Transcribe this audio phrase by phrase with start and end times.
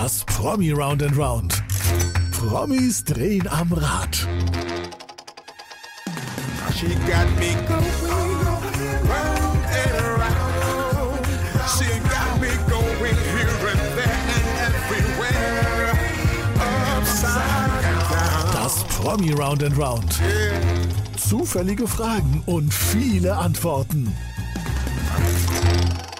[0.00, 1.60] Das Promi Round and Round.
[2.30, 4.16] Promis drehen am Rad.
[6.72, 11.26] She got me going round and around.
[11.66, 15.98] She got me going here and there and everywhere.
[16.96, 18.52] Upside down.
[18.52, 20.14] Das Promi Round and Round.
[21.16, 24.14] Zufällige Fragen und viele Antworten.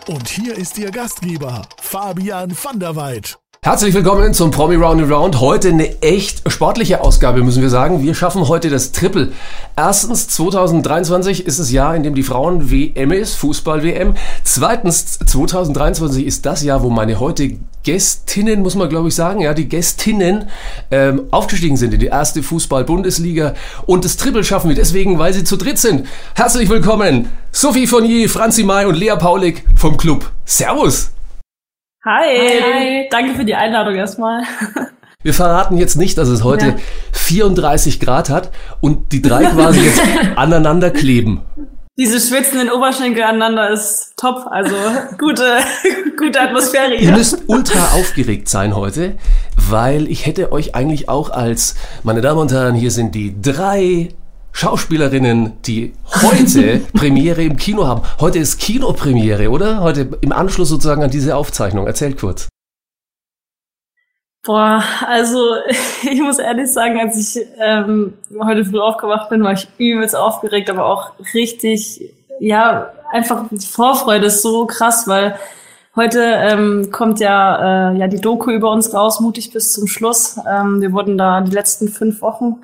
[0.08, 3.37] Und hier ist Ihr Gastgeber, Fabian van der Weid.
[3.60, 5.40] Herzlich willkommen zum Promi Round and Round.
[5.40, 8.04] Heute eine echt sportliche Ausgabe, müssen wir sagen.
[8.04, 9.32] Wir schaffen heute das Triple.
[9.76, 14.14] Erstens, 2023 ist das Jahr, in dem die Frauen-WM ist, Fußball-WM.
[14.44, 19.52] Zweitens, 2023 ist das Jahr, wo meine heute Gästinnen, muss man glaube ich sagen, ja,
[19.54, 20.48] die Gästinnen
[20.92, 23.54] ähm, aufgestiegen sind in die erste Fußball-Bundesliga.
[23.86, 26.06] Und das Triple schaffen wir deswegen, weil sie zu dritt sind.
[26.36, 30.30] Herzlich willkommen, Sophie Fournier, Franzi May und Lea Paulik vom Club.
[30.44, 31.10] Servus!
[32.08, 32.62] Hi.
[32.62, 33.08] Hi.
[33.10, 34.42] Danke für die Einladung erstmal.
[35.22, 36.74] Wir verraten jetzt nicht, dass es heute Ja.
[37.12, 40.00] 34 Grad hat und die drei quasi jetzt
[40.36, 41.42] aneinander kleben.
[41.98, 44.46] Diese schwitzenden Oberschenkel aneinander ist top.
[44.48, 44.74] Also
[45.18, 45.58] gute,
[46.16, 47.12] gute Atmosphäre Ihr hier.
[47.12, 49.18] müsst ultra aufgeregt sein heute,
[49.68, 51.74] weil ich hätte euch eigentlich auch als,
[52.04, 54.08] meine Damen und Herren, hier sind die drei
[54.58, 58.02] Schauspielerinnen, die heute Premiere im Kino haben.
[58.18, 59.82] Heute ist Kinopremiere, oder?
[59.82, 61.86] Heute im Anschluss sozusagen an diese Aufzeichnung.
[61.86, 62.48] Erzählt kurz.
[64.44, 65.38] Boah, also
[66.10, 70.70] ich muss ehrlich sagen, als ich ähm, heute früh aufgewacht bin, war ich übelst aufgeregt,
[70.70, 75.38] aber auch richtig, ja, einfach die Vorfreude ist so krass, weil
[75.94, 80.36] heute ähm, kommt ja, äh, ja die Doku über uns raus, mutig bis zum Schluss.
[80.50, 82.56] Ähm, wir wurden da die letzten fünf Wochen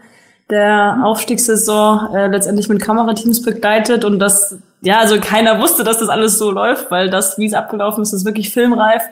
[0.50, 6.08] der Aufstiegssaison äh, letztendlich mit Kamerateams begleitet und das, ja, also keiner wusste, dass das
[6.10, 9.02] alles so läuft, weil das, wie es abgelaufen ist, ist wirklich filmreif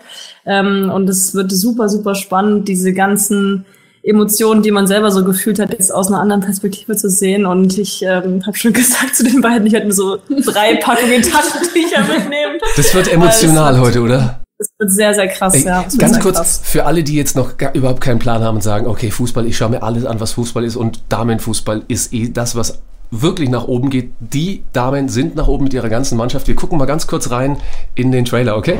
[0.44, 3.64] ähm, und es wird super, super spannend, diese ganzen
[4.04, 7.78] Emotionen, die man selber so gefühlt hat, jetzt aus einer anderen Perspektive zu sehen und
[7.78, 12.00] ich ähm, habe schon gesagt zu den beiden, ich werde mir so drei Packungen Taschentücher
[12.02, 12.58] mitnehmen.
[12.76, 14.41] Das wird emotional wird- heute, oder?
[14.62, 15.84] Es wird sehr, sehr krass, Ey, ja.
[15.98, 16.60] ganz kurz krass.
[16.62, 19.56] für alle, die jetzt noch gar, überhaupt keinen Plan haben und sagen, okay, Fußball, ich
[19.56, 22.80] schaue mir alles an, was Fußball ist und Damenfußball ist eh das, was
[23.10, 24.12] wirklich nach oben geht.
[24.20, 26.46] Die Damen sind nach oben mit ihrer ganzen Mannschaft.
[26.46, 27.56] Wir gucken mal ganz kurz rein
[27.96, 28.78] in den Trailer, okay?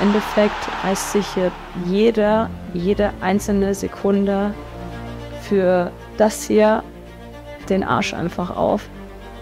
[0.00, 0.54] Im Endeffekt
[0.84, 1.50] reißt sich hier
[1.86, 4.54] jeder, jede einzelne Sekunde
[5.42, 6.84] für das hier
[7.68, 8.82] den Arsch einfach auf.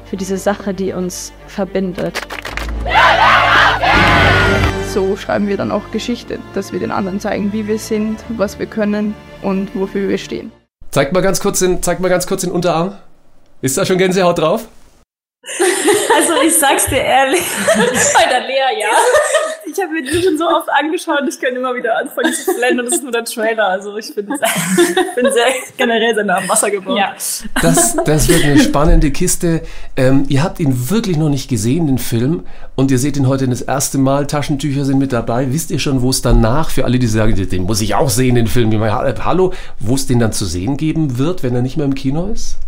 [0.07, 2.21] Für diese Sache, die uns verbindet.
[4.93, 8.59] So schreiben wir dann auch Geschichte, dass wir den anderen zeigen, wie wir sind, was
[8.59, 10.51] wir können und wofür wir stehen.
[10.91, 12.99] Zeigt mal ganz kurz den, zeigt mal ganz kurz den Unterarm.
[13.63, 14.67] Ist da schon Gänsehaut drauf?
[16.13, 17.43] Also ich sag's dir ehrlich.
[18.15, 18.89] Bei der Lea, ja.
[19.73, 22.81] Ich habe mir den schon so oft angeschaut, ich kann immer wieder anfangen zu blenden
[22.81, 23.69] und das ist nur der Trailer.
[23.69, 26.97] Also ich bin, sehr, bin sehr generell sehr nah am Wasser geworden.
[26.97, 27.15] Ja.
[27.63, 29.63] Das, das wird eine spannende Kiste.
[29.97, 32.47] Ähm, ihr habt ihn wirklich noch nicht gesehen, den Film.
[32.75, 34.27] Und ihr seht ihn heute das erste Mal.
[34.27, 35.53] Taschentücher sind mit dabei.
[35.53, 38.35] Wisst ihr schon, wo es danach, für alle, die sagen, den muss ich auch sehen,
[38.35, 38.73] den Film.
[38.73, 41.87] Ich meine, Hallo, wo es den dann zu sehen geben wird, wenn er nicht mehr
[41.87, 42.59] im Kino ist?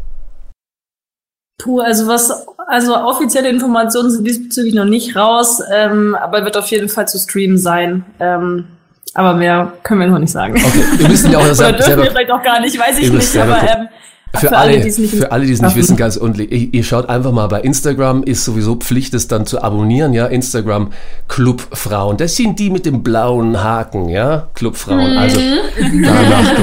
[1.58, 6.68] Puh, also was, also offizielle Informationen sind diesbezüglich noch nicht raus, ähm, aber wird auf
[6.68, 8.02] jeden Fall zu streamen sein.
[8.18, 8.64] Ähm,
[9.12, 10.54] aber mehr können wir noch nicht sagen.
[10.54, 13.12] Okay, wir müssen ja auch Oder selber, dürfen wir vielleicht auch gar nicht, weiß ich
[13.12, 13.36] nicht.
[13.36, 13.88] Aber ähm,
[14.34, 16.82] für, alle, die es nicht für alle, die es nicht wissen, ganz ordentlich, ihr, ihr
[16.82, 20.92] schaut einfach mal bei Instagram, ist sowieso Pflicht, es dann zu abonnieren, ja, Instagram
[21.28, 22.16] Club Frauen.
[22.16, 25.18] Das sind die mit dem blauen Haken, ja, Club Frauen.
[25.18, 25.38] Also
[25.78, 26.54] danach.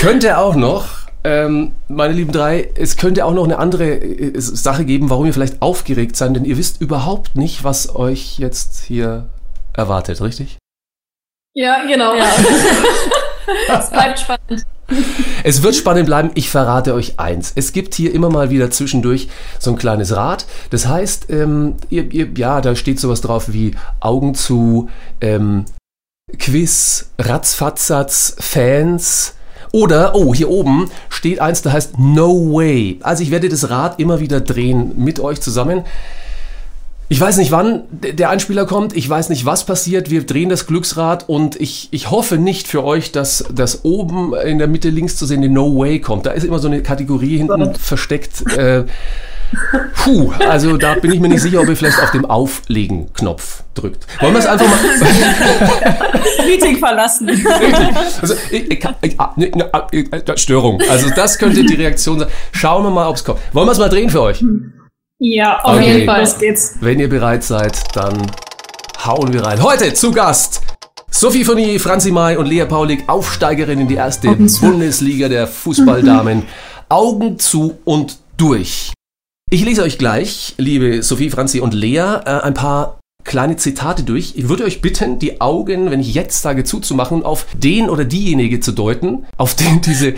[0.00, 0.86] Könnte auch noch,
[1.26, 5.32] ähm, meine lieben drei, es könnte auch noch eine andere äh, Sache geben, warum ihr
[5.34, 9.26] vielleicht aufgeregt seid, denn ihr wisst überhaupt nicht, was euch jetzt hier
[9.72, 10.58] erwartet, richtig?
[11.52, 12.14] Ja, genau.
[13.68, 14.66] Es bleibt spannend.
[15.44, 16.32] Es wird spannend bleiben.
[16.34, 17.52] Ich verrate euch eins.
[17.54, 19.28] Es gibt hier immer mal wieder zwischendurch
[19.60, 20.46] so ein kleines Rad.
[20.70, 25.64] Das heißt, ähm, ihr, ihr, ja, da steht sowas drauf wie Augen zu, ähm,
[26.40, 29.35] Quiz, Ratzfatzatz, Fans.
[29.76, 33.00] Oder, oh, hier oben steht eins, da heißt No Way.
[33.02, 35.82] Also ich werde das Rad immer wieder drehen mit euch zusammen.
[37.10, 38.96] Ich weiß nicht, wann der Einspieler kommt.
[38.96, 40.08] Ich weiß nicht, was passiert.
[40.08, 44.56] Wir drehen das Glücksrad und ich, ich hoffe nicht für euch, dass das oben in
[44.56, 46.24] der Mitte links zu sehen die No Way kommt.
[46.24, 48.50] Da ist immer so eine Kategorie hinten versteckt.
[48.56, 48.84] Äh,
[50.04, 54.06] puh, also da bin ich mir nicht sicher, ob ihr vielleicht auf dem Auflegen-Knopf drückt.
[54.20, 56.46] Wollen wir es einfach mal.
[56.46, 57.28] Meeting verlassen.
[58.20, 59.34] Also, ich, ich, ich, ah,
[59.72, 60.80] ah, äh, Störung.
[60.90, 62.28] Also das könnte die Reaktion sein.
[62.52, 63.40] Schauen wir mal, ob es kommt.
[63.52, 64.44] Wollen wir es mal drehen für euch?
[65.18, 65.92] Ja, auf Okay.
[65.92, 66.20] jeden Fall.
[66.20, 66.74] Los geht's.
[66.80, 68.30] Wenn ihr bereit seid, dann
[69.04, 69.62] hauen wir rein.
[69.62, 70.62] Heute zu Gast
[71.10, 76.42] Sophie Foni, Franzi Mai und Lea Paulik, Aufsteigerin in die erste Bundesliga der Fußballdamen.
[76.88, 78.92] Augen zu und durch.
[79.48, 84.32] Ich lese euch gleich, liebe Sophie, Franzi und Lea, äh, ein paar kleine Zitate durch.
[84.34, 88.58] Ich würde euch bitten, die Augen, wenn ich jetzt sage, zuzumachen, auf den oder diejenige
[88.58, 90.14] zu deuten, auf den diese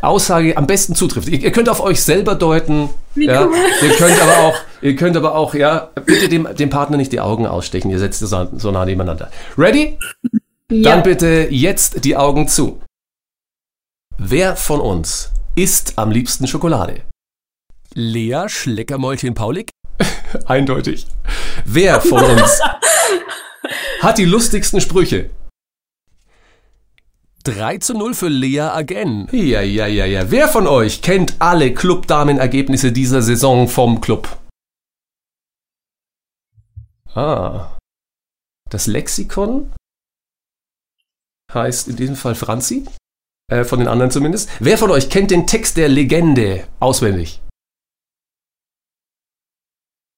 [0.00, 1.28] Aussage am besten zutrifft.
[1.28, 2.88] Ihr, ihr könnt auf euch selber deuten.
[3.16, 3.46] Wie ja.
[3.46, 3.52] cool.
[3.82, 7.20] Ihr könnt aber auch, ihr könnt aber auch, ja, bitte dem, dem Partner nicht die
[7.20, 7.90] Augen ausstechen.
[7.90, 9.28] Ihr setzt so, so nah nebeneinander.
[9.58, 9.98] Ready?
[10.68, 12.80] Dann bitte jetzt die Augen zu.
[14.18, 17.02] Wer von uns isst am liebsten Schokolade?
[17.94, 19.70] Lea Schleckermäulchen Paulik?
[20.46, 21.06] Eindeutig.
[21.64, 22.60] Wer von uns
[24.00, 25.30] hat die lustigsten Sprüche?
[27.44, 29.28] 3 zu 0 für Lea again.
[29.32, 30.30] Ja, ja, ja, ja.
[30.30, 34.38] Wer von euch kennt alle Clubdamenergebnisse dieser Saison vom Club?
[37.14, 37.76] Ah.
[38.70, 39.72] Das Lexikon
[41.52, 42.86] heißt in diesem Fall Franzi.
[43.50, 44.48] Äh, von den anderen zumindest.
[44.60, 47.42] Wer von euch kennt den Text der Legende auswendig?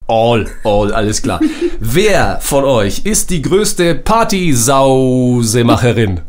[0.06, 1.40] All, all, alles klar.
[1.80, 6.20] Wer von euch ist die größte Partysausemacherin?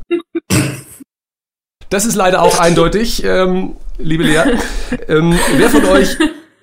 [1.90, 4.44] Das ist leider auch eindeutig, ähm, liebe Lea.
[5.08, 6.16] Ähm, wer von euch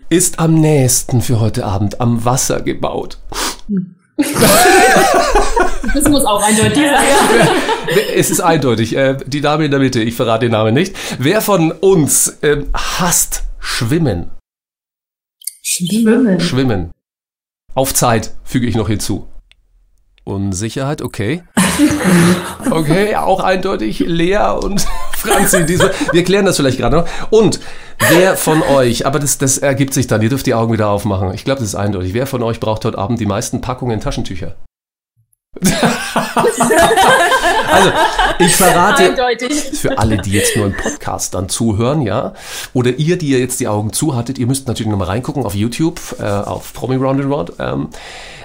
[0.09, 3.19] ist am nächsten für heute Abend am Wasser gebaut?
[5.95, 7.05] Das muss auch eindeutig sein.
[8.15, 8.97] Es ist eindeutig.
[8.97, 10.97] Äh, die Dame in der Mitte, ich verrate den Namen nicht.
[11.19, 14.31] Wer von uns ähm, hasst Schwimmen?
[15.63, 16.41] Schwimmen.
[16.41, 16.91] Schwimmen.
[17.75, 19.29] Auf Zeit füge ich noch hinzu.
[20.25, 21.43] Unsicherheit, okay.
[22.71, 25.67] Okay, auch eindeutig Lea und Franzi.
[25.67, 27.09] Diese, wir klären das vielleicht gerade noch.
[27.31, 27.61] Und
[28.09, 31.35] wer von euch, aber das, das ergibt sich dann, ihr dürft die Augen wieder aufmachen.
[31.35, 32.15] Ich glaube, das ist eindeutig.
[32.15, 34.55] Wer von euch braucht heute Abend die meisten Packungen Taschentücher?
[37.73, 37.91] also,
[38.39, 39.53] ich verrate Eindeutig.
[39.53, 42.35] für alle, die jetzt nur im Podcast dann zuhören, ja,
[42.73, 45.55] oder ihr, die ihr jetzt die Augen zu hattet, ihr müsst natürlich nochmal reingucken auf
[45.55, 47.53] YouTube, äh, auf Promi Round and Round.
[47.59, 47.89] Ähm,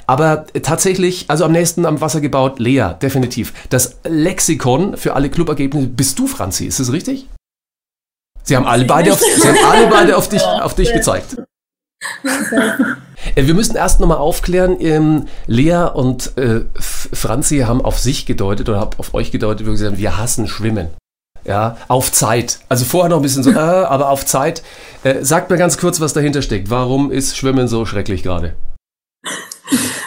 [0.07, 3.53] aber tatsächlich, also am nächsten am Wasser gebaut, Lea, definitiv.
[3.69, 7.27] Das Lexikon für alle Clubergebnisse bist du, Franzi, ist das richtig?
[8.43, 11.35] Sie haben alle beide auf, sie haben alle beide auf dich, auf dich gezeigt.
[12.23, 18.69] Äh, Wir müssen erst nochmal aufklären, ähm, Lea und äh, Franzi haben auf sich gedeutet
[18.69, 20.89] oder auf euch gedeutet, wo sie sagen, wir hassen Schwimmen.
[21.45, 22.59] Ja, auf Zeit.
[22.67, 24.63] Also vorher noch ein bisschen so, äh, aber auf Zeit.
[25.03, 26.69] Äh, sagt mir ganz kurz, was dahinter steckt.
[26.69, 28.53] Warum ist Schwimmen so schrecklich gerade?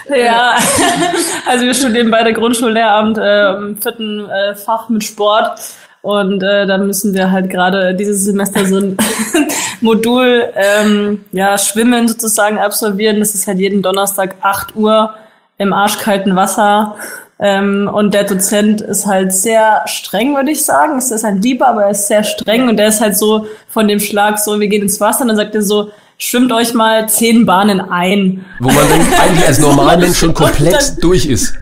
[0.08, 0.56] Ja,
[1.48, 5.60] also wir studieren beide Grundschullehramt äh, im vierten Fach mit Sport
[6.02, 8.96] und äh, da müssen wir halt gerade dieses Semester so ein
[9.80, 13.18] Modul ähm, ja Schwimmen sozusagen absolvieren.
[13.18, 15.14] Das ist halt jeden Donnerstag 8 Uhr
[15.58, 16.96] im arschkalten Wasser
[17.42, 20.98] ähm, und der Dozent ist halt sehr streng, würde ich sagen.
[20.98, 23.88] Es ist ein Lieber, aber er ist sehr streng und der ist halt so von
[23.88, 27.08] dem Schlag so, wir gehen ins Wasser und dann sagt er so, schwimmt euch mal
[27.08, 28.44] zehn Bahnen ein.
[28.58, 31.54] Wo man dann eigentlich als Normalmensch schon komplett durch ist.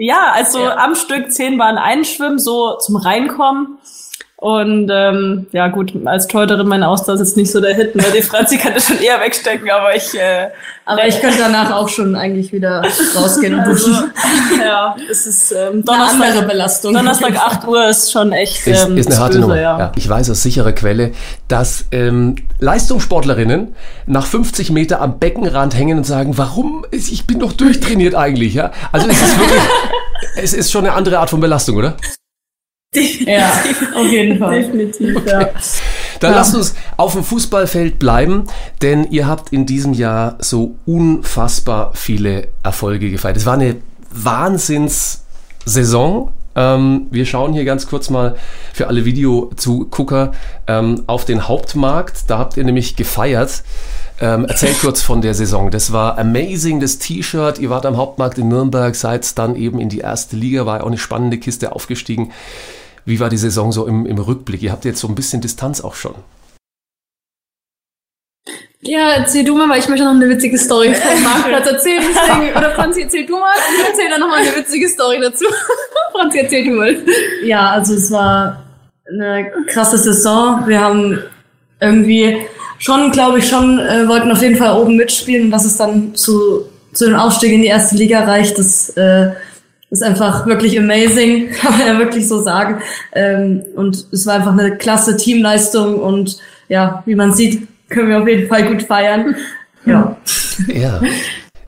[0.00, 3.78] Ja, also am Stück zehn Bahnen einschwimmen, so zum Reinkommen.
[4.40, 8.12] Und ähm, ja gut, als Torhüterin meine Ausdauer ist jetzt nicht so der Hit, weil
[8.12, 10.50] die Franzi kann das schon eher wegstecken, aber ich äh,
[10.84, 12.84] Aber ich könnte danach auch schon eigentlich wieder
[13.16, 14.12] rausgehen und also, duschen.
[14.64, 16.94] ja, es ist ähm, Eine andere Donnerstag, Belastung.
[16.94, 19.60] Donnerstag 8 Uhr ist schon echt Ist, ähm, ist eine harte böse, Nummer.
[19.60, 19.76] Ja.
[19.76, 19.92] Ja.
[19.96, 21.10] Ich weiß aus sicherer Quelle,
[21.48, 23.74] dass ähm, Leistungssportlerinnen
[24.06, 26.86] nach 50 Meter am Beckenrand hängen und sagen, warum?
[26.92, 28.54] Ich bin doch durchtrainiert eigentlich.
[28.54, 28.70] Ja?
[28.92, 29.62] Also es ist wirklich,
[30.36, 31.96] es ist schon eine andere Art von Belastung, oder?
[32.94, 33.52] Ja,
[33.94, 34.62] auf jeden Fall.
[34.62, 35.50] Definitiv, ja.
[36.20, 38.44] Dann lasst uns auf dem Fußballfeld bleiben,
[38.80, 43.36] denn ihr habt in diesem Jahr so unfassbar viele Erfolge gefeiert.
[43.36, 43.76] Es war eine
[44.10, 46.30] Wahnsinnssaison.
[46.56, 48.36] Ähm, wir schauen hier ganz kurz mal
[48.72, 50.32] für alle Videozugucker
[50.66, 52.22] ähm, auf den Hauptmarkt.
[52.28, 53.64] Da habt ihr nämlich gefeiert.
[54.20, 55.70] Ähm, erzählt kurz von der Saison.
[55.70, 57.58] Das war amazing, das T-Shirt.
[57.58, 60.82] Ihr wart am Hauptmarkt in Nürnberg, seid dann eben in die erste Liga, war ja
[60.82, 62.32] auch eine spannende Kiste aufgestiegen.
[63.08, 64.62] Wie war die Saison so im, im Rückblick?
[64.62, 66.14] Ihr habt jetzt so ein bisschen Distanz auch schon.
[68.82, 72.02] Ja, erzähl du mal, weil ich möchte noch eine witzige Story vom Marktplatz erzählen.
[72.06, 75.46] Deswegen, oder Franzi, erzähl du mal und ich erzähle dann nochmal eine witzige Story dazu.
[76.12, 76.96] Franzi, erzähl du mal.
[77.44, 78.62] Ja, also es war
[79.10, 80.64] eine krasse Saison.
[80.66, 81.18] Wir haben
[81.80, 82.42] irgendwie
[82.78, 85.50] schon, glaube ich, schon, äh, wollten auf jeden Fall oben mitspielen.
[85.50, 89.30] Was es dann zu, zu dem Aufstieg in die erste Liga reicht, das äh,
[89.90, 92.80] ist einfach wirklich amazing, kann man ja wirklich so sagen.
[93.14, 98.20] Ähm, und es war einfach eine klasse Teamleistung und ja, wie man sieht, können wir
[98.20, 99.34] auf jeden Fall gut feiern.
[99.86, 100.16] Ja.
[100.66, 101.00] Ja.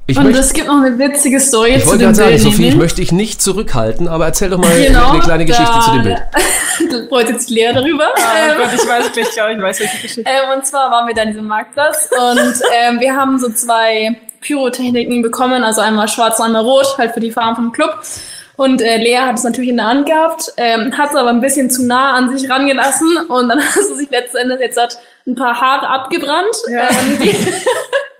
[0.06, 2.30] Ich Und möchte- es gibt noch eine witzige Story Ich zu wollte dem gerade sagen,
[2.30, 2.40] Bild.
[2.42, 5.80] Sophie, ich möchte dich nicht zurückhalten, aber erzähl doch mal Genau, eine kleine Geschichte da-
[5.80, 6.18] zu dem Bild.
[6.90, 8.08] Da freut jetzt Lea darüber.
[8.16, 10.22] Oh Ähm, Gott, ich weiß gleich, ich weiß, welche Geschichte.
[10.28, 14.16] Ähm, und zwar waren wir da an diesem Marktplatz und ähm, wir haben so zwei
[14.40, 17.99] Pyrotechniken bekommen, also einmal schwarz und einmal rot, halt für die Farben vom Club.
[18.56, 21.40] Und äh, Lea hat es natürlich in der Hand gehabt, ähm, hat es aber ein
[21.40, 24.99] bisschen zu nah an sich rangelassen und dann hat sie sich letzten Endes jetzt hat
[25.26, 26.54] ein paar Haare abgebrannt.
[26.68, 27.35] Ähm, die,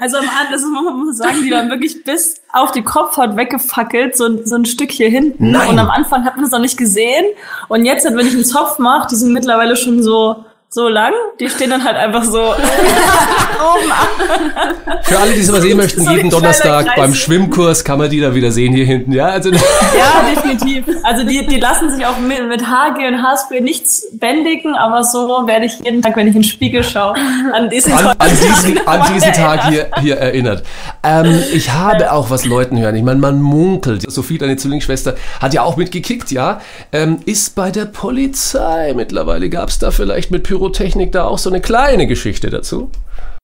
[0.03, 4.17] Also am Anfang, das muss man sagen, die waren wirklich bis auf die Kopfhaut weggefackelt,
[4.17, 5.50] so, ein- so ein Stück hier hinten.
[5.50, 5.69] Nein.
[5.69, 7.27] Und am Anfang hat man es noch nicht gesehen.
[7.69, 11.12] Und jetzt, wenn ich einen Zopf mache, die sind mittlerweile schon so, so lang.
[11.41, 15.03] Die stehen dann halt einfach so oben ab.
[15.03, 16.97] Für alle, die es mal sehen möchten, So jeden Donnerstag Kreis.
[16.97, 19.11] beim Schwimmkurs kann man die da wieder sehen hier hinten.
[19.12, 20.85] Ja, also Ja, definitiv.
[21.03, 25.45] Also die, die lassen sich auch mit, mit Haargel und Haarspray nichts bändigen, aber so
[25.49, 27.15] werde ich jeden Tag, wenn ich in den Spiegel schaue,
[27.53, 30.62] an diesen, an, an diesen, Tag an diesen Tag hier, hier erinnert.
[31.03, 32.95] Ähm, ich habe auch was Leuten hören.
[32.95, 34.09] Ich meine, man munkelt.
[34.09, 36.61] Sophie, deine Zwillingsschwester, hat ja auch mitgekickt, ja.
[36.93, 39.50] Ähm, ist bei der Polizei mittlerweile.
[39.50, 42.90] Gab es da vielleicht mit Pyrotechnik da auch so eine kleine Geschichte dazu?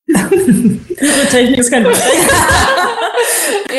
[1.30, 2.02] Technik ist kein Problem.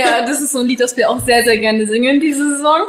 [0.10, 2.82] ja, das ist so ein Lied, das wir auch sehr, sehr gerne singen diese Saison.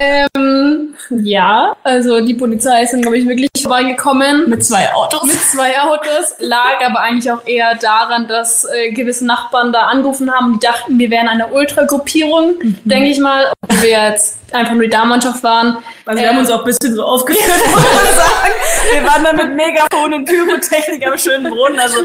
[0.00, 4.48] ähm, ja, also die Polizei ist dann, glaube ich, wirklich vorbeigekommen.
[4.48, 5.22] Mit zwei Autos.
[5.24, 10.30] mit zwei Autos, lag aber eigentlich auch eher daran, dass äh, gewisse Nachbarn da angerufen
[10.32, 14.82] haben, die dachten, wir wären eine Ultragruppierung, denke ich mal, ob wir jetzt einfach nur
[14.84, 15.78] die Damenmannschaft waren.
[16.04, 18.52] Also wir haben Ähm, uns auch ein bisschen so aufgeführt, muss man sagen.
[18.92, 21.78] Wir waren da mit Megafon und Pyrotechnik am schönen Brunnen.
[21.78, 21.98] Also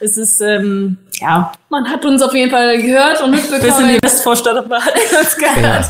[0.00, 3.88] es ist, ähm, ja, Man hat uns auf jeden Fall gehört und ein bisschen mitbekommen.
[3.96, 5.86] die Westvorstadt aber hat uns gehört.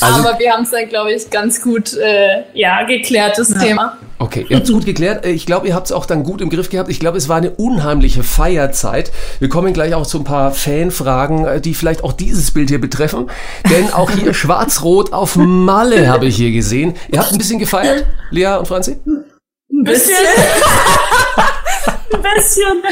[0.00, 3.96] Also- aber wir haben es dann, glaube ich, ganz gut äh, ja, geklärt, das Thema.
[4.18, 5.24] Okay, ihr habt es gut geklärt.
[5.26, 6.88] Äh, Ich glaube, ihr habt es auch dann gut im Griff gehabt.
[6.90, 9.10] Ich glaube, es war eine unheimliche Feierzeit.
[9.40, 12.80] Wir kommen gleich auch zu ein paar Fanfragen, äh, die vielleicht auch dieses Bild hier
[12.80, 13.30] betreffen.
[13.70, 16.94] Denn auch hier schwarz-rot auf Malle habe ich hier gesehen.
[17.10, 18.98] Ihr habt ein bisschen gefeiert, Lea und Franzi?
[19.06, 20.14] Ein bisschen.
[22.12, 22.82] Ein bisschen.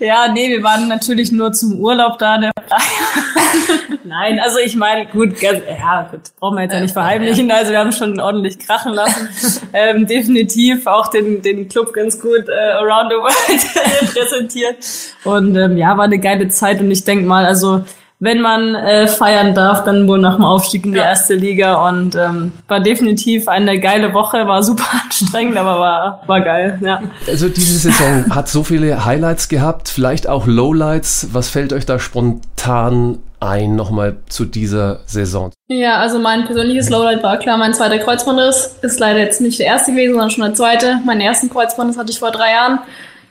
[0.00, 2.38] Ja, nee, wir waren natürlich nur zum Urlaub da.
[2.38, 2.52] Der
[4.04, 7.50] Nein, also ich meine, gut, ganz, ja, gut, brauchen wir jetzt ja nicht verheimlichen.
[7.50, 9.28] Also wir haben schon ordentlich krachen lassen.
[9.76, 14.76] Ähm, definitiv auch den, den Club ganz gut äh, around the world repräsentiert.
[15.24, 17.82] Und ähm, ja, war eine geile Zeit und ich denk mal, also
[18.20, 22.14] wenn man äh, feiern darf, dann wohl nach dem Aufstieg in die erste Liga und
[22.14, 27.02] ähm, war definitiv eine geile Woche, war super anstrengend, aber war, war geil, ja.
[27.26, 31.28] Also diese Saison hat so viele Highlights gehabt, vielleicht auch Lowlights.
[31.32, 35.52] Was fällt euch da spontan ein nochmal zu dieser Saison?
[35.68, 38.76] Ja, also mein persönliches Lowlight war klar mein zweiter Kreuzbandriss.
[38.80, 41.00] Ist leider jetzt nicht der erste gewesen, sondern schon der zweite.
[41.04, 42.78] Meinen ersten Kreuzbandriss hatte ich vor drei Jahren.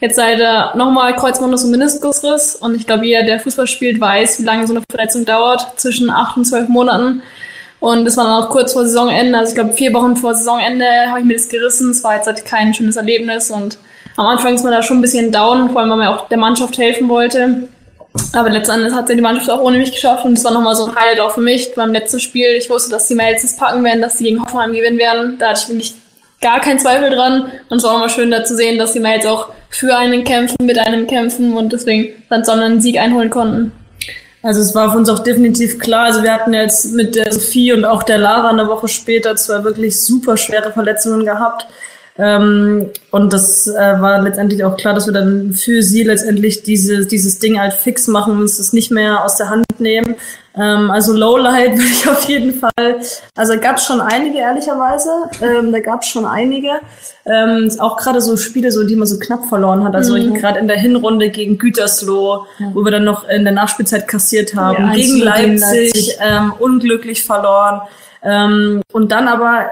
[0.04, 2.58] Jetzt leider nochmal Kreuzbandriss und Meniskusriss.
[2.58, 5.80] Und ich glaube, jeder, der Fußball spielt, weiß, wie lange so eine Verletzung dauert.
[5.80, 7.24] Zwischen acht und zwölf Monaten.
[7.80, 9.38] Und es war dann auch kurz vor Saisonende.
[9.38, 11.92] Also ich glaube, vier Wochen vor Saisonende habe ich mir das gerissen.
[11.92, 13.50] Es war jetzt halt kein schönes Erlebnis.
[13.50, 13.78] Und
[14.18, 16.38] am Anfang ist man da schon ein bisschen down, vor allem, weil man auch der
[16.38, 17.70] Mannschaft helfen wollte.
[18.34, 20.86] Aber letztendlich hat sie die Mannschaft auch ohne mich geschafft und es war nochmal so
[20.86, 21.74] ein Highlight auch für mich.
[21.76, 24.74] Beim letzten Spiel, ich wusste, dass die Mails es packen werden, dass sie gegen Hoffenheim
[24.74, 25.38] gewinnen werden.
[25.40, 26.03] Da hatte ich wirklich
[26.44, 27.52] gar keinen Zweifel dran.
[27.70, 30.24] Und es war auch nochmal schön da zu sehen, dass die Mails auch für einen
[30.24, 33.72] kämpfen, mit einem kämpfen und deswegen dann so einen Sieg einholen konnten.
[34.44, 36.06] Also es war für uns auch definitiv klar.
[36.06, 39.64] Also wir hatten jetzt mit der Sophie und auch der Lara eine Woche später zwei
[39.64, 41.66] wirklich super schwere Verletzungen gehabt.
[42.18, 47.08] Ähm, und das äh, war letztendlich auch klar, dass wir dann für sie letztendlich diese,
[47.08, 50.16] dieses Ding halt fix machen und uns das nicht mehr aus der Hand nehmen.
[50.56, 53.00] Ähm, also Lowlight würde ich auf jeden Fall.
[53.36, 55.10] Also gab es schon einige, ehrlicherweise.
[55.42, 56.70] Ähm, da gab es schon einige.
[57.26, 59.96] Ähm, auch gerade so Spiele, so die man so knapp verloren hat.
[59.96, 60.36] Also Mhm.
[60.36, 64.86] gerade in der Hinrunde gegen Gütersloh, wo wir dann noch in der Nachspielzeit kassiert haben.
[64.90, 66.18] Ja, gegen 1-0 Leipzig, Leipzig.
[66.22, 67.82] Ähm, unglücklich verloren.
[68.26, 69.66] Ähm, und dann aber,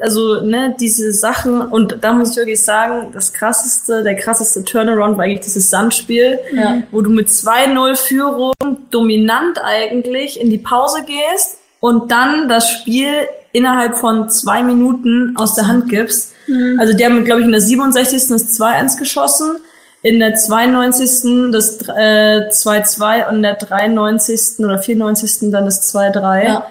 [0.00, 5.16] also, ne, diese Sachen, und da muss ich wirklich sagen, das krasseste, der krasseste Turnaround
[5.18, 6.82] war eigentlich dieses Sandspiel, Ja.
[6.92, 8.52] wo du mit 2-0 Führung
[8.90, 13.08] dominant eigentlich in die Pause gehst und dann das Spiel
[13.52, 16.32] innerhalb von zwei Minuten aus der Hand gibst.
[16.78, 18.28] Also die haben, glaube ich, in der 67.
[18.28, 19.56] das 2-1 geschossen,
[20.02, 21.50] in der 92.
[21.52, 24.60] das äh, 2-2 und in der 93.
[24.64, 25.50] oder 94.
[25.50, 26.44] dann das 2-3.
[26.44, 26.66] Ja.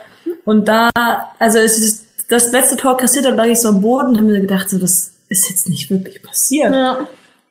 [0.47, 0.89] Und da,
[1.39, 4.27] also es ist das letzte Tor kassiert, da lag ich so am Boden und habe
[4.27, 6.73] mir gedacht, so, das ist jetzt nicht wirklich passiert.
[6.73, 6.99] Ja.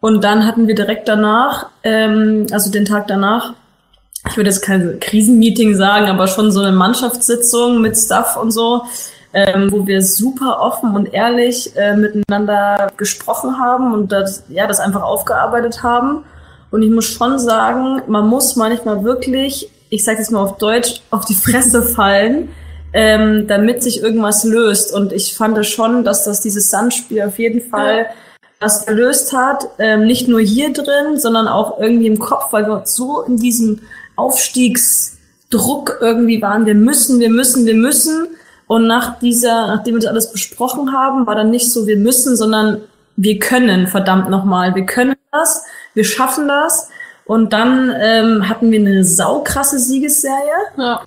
[0.00, 3.53] Und dann hatten wir direkt danach, ähm, also den Tag danach,
[4.26, 8.85] ich würde jetzt kein Krisenmeeting sagen, aber schon so eine Mannschaftssitzung mit Staff und so,
[9.35, 14.81] ähm, wo wir super offen und ehrlich äh, miteinander gesprochen haben und das, ja, das
[14.81, 16.25] einfach aufgearbeitet haben.
[16.71, 21.03] Und ich muss schon sagen, man muss manchmal wirklich, ich sage jetzt mal auf Deutsch,
[21.11, 22.49] auf die Fresse fallen,
[22.97, 24.93] ähm, damit sich irgendwas löst.
[24.95, 28.07] Und ich fand schon, dass das dieses Sandspiel auf jeden Fall
[28.59, 29.69] was gelöst hat.
[29.79, 33.83] Ähm, nicht nur hier drin, sondern auch irgendwie im Kopf, weil wir so in diesem
[34.17, 36.65] Aufstiegsdruck irgendwie waren.
[36.65, 38.29] Wir müssen, wir müssen, wir müssen.
[38.67, 42.35] Und nach dieser, nachdem wir das alles besprochen haben, war dann nicht so, wir müssen,
[42.35, 42.81] sondern
[43.17, 46.88] wir können, verdammt nochmal, wir können das, wir schaffen das.
[47.26, 50.33] Und dann ähm, hatten wir eine saukrasse Siegesserie.
[50.79, 51.03] Ja.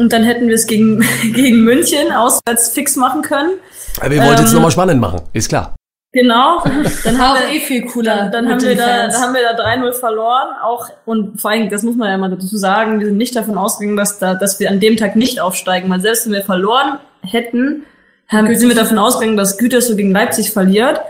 [0.00, 1.00] Und dann hätten wir es gegen,
[1.34, 3.58] gegen München auswärts fix machen können.
[4.00, 5.74] Aber wir wollten Ähm, jetzt nochmal spannend machen, ist klar.
[6.12, 6.64] Genau.
[7.04, 8.30] Dann haben wir, eh viel cooler.
[8.32, 9.14] dann haben wir da, Fans.
[9.14, 10.48] da haben wir da 3-0 verloren.
[10.60, 13.56] Auch, und vor allem, das muss man ja mal dazu sagen, wir sind nicht davon
[13.56, 16.98] ausgegangen, dass da, dass wir an dem Tag nicht aufsteigen, weil selbst wenn wir verloren
[17.22, 17.84] hätten,
[18.26, 21.00] haben, sind wir davon ausgegangen, dass Gütersloh gegen Leipzig verliert.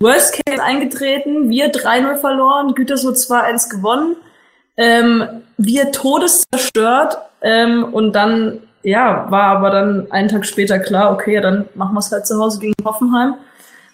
[0.00, 4.16] Worst Case eingetreten, wir 3-0 verloren, Gütersloh 2-1 gewonnen,
[4.76, 5.24] ähm,
[5.56, 11.66] wir todeszerstört, ähm, und dann, ja, war aber dann einen Tag später klar, okay, dann
[11.74, 13.34] machen wir es halt zu Hause gegen Hoffenheim.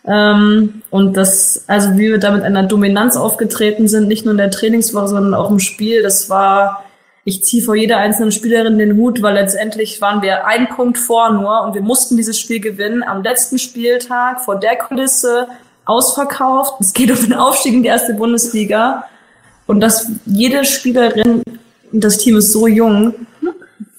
[0.06, 4.38] Ähm, und das, also wie wir da mit einer Dominanz aufgetreten sind, nicht nur in
[4.38, 6.84] der Trainingswoche, sondern auch im Spiel, das war,
[7.24, 11.32] ich ziehe vor jeder einzelnen Spielerin den Hut, weil letztendlich waren wir ein Punkt vor
[11.32, 15.48] nur und wir mussten dieses Spiel gewinnen am letzten Spieltag vor der Kulisse
[15.84, 16.80] ausverkauft.
[16.80, 19.04] Es geht um den Aufstieg in die erste Bundesliga
[19.70, 21.44] und dass jede Spielerin,
[21.92, 23.14] das Team ist so jung,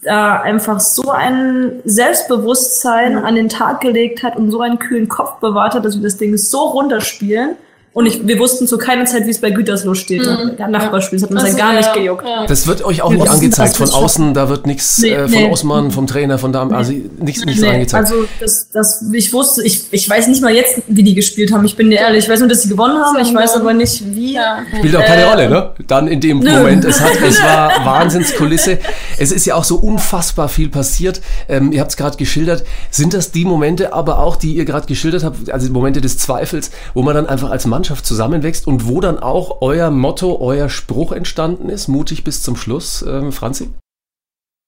[0.03, 5.39] da einfach so ein Selbstbewusstsein an den Tag gelegt hat und so einen kühlen Kopf
[5.39, 7.55] bewahrt hat, dass wir das Ding so runterspielen.
[7.93, 10.25] Und ich, wir wussten zu keiner Zeit, wie es bei Gütersloh steht.
[10.57, 12.23] Der Nachbarspiel, das hat uns Also, ja gar nicht ja, gejuckt.
[12.25, 12.45] ja.
[12.45, 15.31] Das wird euch auch Wir nicht angezeigt von außen, da wird nichts Nee, äh, von
[15.31, 15.49] nee.
[15.51, 18.05] Osman, vom Trainer, von da, also nichts, nichts Nee, angezeigt.
[18.05, 21.65] also das, das, ich wusste, ich, ich weiß nicht mal jetzt, wie die gespielt haben.
[21.65, 23.19] Ich bin dir ehrlich, ich weiß nur, dass sie gewonnen haben.
[23.19, 24.35] Ich weiß aber nicht, wie.
[24.35, 24.59] Ja.
[24.77, 25.71] Spielt auch keine Äh, Rolle, ne?
[25.87, 26.49] Dann in dem nö.
[26.49, 26.85] Moment.
[26.85, 28.79] Es, hat, es war Wahnsinnskulisse.
[29.17, 31.19] Es ist ja auch so unfassbar viel passiert.
[31.49, 32.63] Ähm, ihr habt es gerade geschildert.
[32.89, 36.71] Sind das die Momente aber auch, die ihr gerade geschildert habt, also Momente des Zweifels,
[36.93, 41.11] wo man dann einfach als Mannschaft zusammenwächst und wo dann auch euer Motto, euer Spruch
[41.11, 41.87] entstanden ist?
[41.87, 43.69] Mutig bis zum Schluss, ähm, Franzi?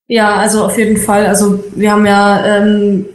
[0.08, 1.28] Ja, also auf jeden Fall.
[1.28, 3.06] Also wir haben ja ähm,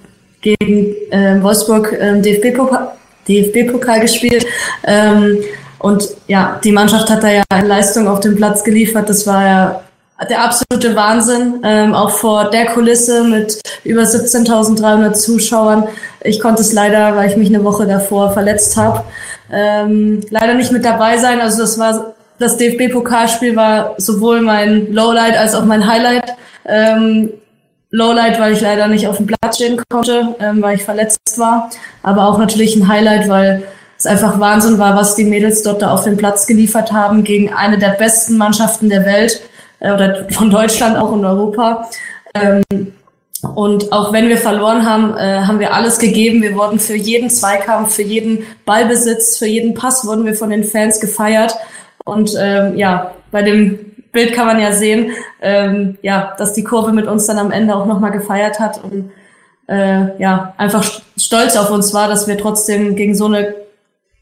[0.41, 2.93] gegen ähm, Wolfsburg ähm, DFB-Pokal
[3.27, 4.47] DFB gespielt.
[4.85, 5.39] Ähm,
[5.81, 9.09] und ja, die Mannschaft hat da ja eine Leistung auf dem Platz geliefert.
[9.09, 9.83] Das war ja
[10.31, 11.61] der absolute Wahnsinn.
[11.65, 15.89] Ähm, auch vor der Kulisse mit über 17.300 Zuschauern.
[16.29, 19.05] Ich konnte es leider, weil ich mich eine Woche davor verletzt habe,
[19.53, 21.41] ähm, leider nicht mit dabei sein.
[21.41, 26.35] Also das war das DFB-Pokalspiel war sowohl mein Lowlight als auch mein Highlight.
[26.64, 27.31] Ähm,
[27.91, 31.71] Lowlight, weil ich leider nicht auf dem Platz stehen konnte, ähm, weil ich verletzt war.
[32.03, 33.64] Aber auch natürlich ein Highlight, weil
[33.97, 37.53] es einfach Wahnsinn war, was die Mädels dort da auf den Platz geliefert haben gegen
[37.53, 39.41] eine der besten Mannschaften der Welt
[39.81, 41.88] äh, oder von Deutschland auch in Europa.
[42.35, 42.62] Ähm,
[43.42, 46.42] und auch wenn wir verloren haben, äh, haben wir alles gegeben.
[46.42, 50.64] Wir wurden für jeden Zweikampf, für jeden Ballbesitz, für jeden Pass wurden wir von den
[50.64, 51.55] Fans gefeiert.
[52.05, 53.79] Und ähm, ja, bei dem
[54.11, 57.77] Bild kann man ja sehen, ähm, ja, dass die Kurve mit uns dann am Ende
[57.77, 59.11] auch nochmal gefeiert hat und
[59.68, 63.55] äh, ja, einfach st- stolz auf uns war, dass wir trotzdem gegen so eine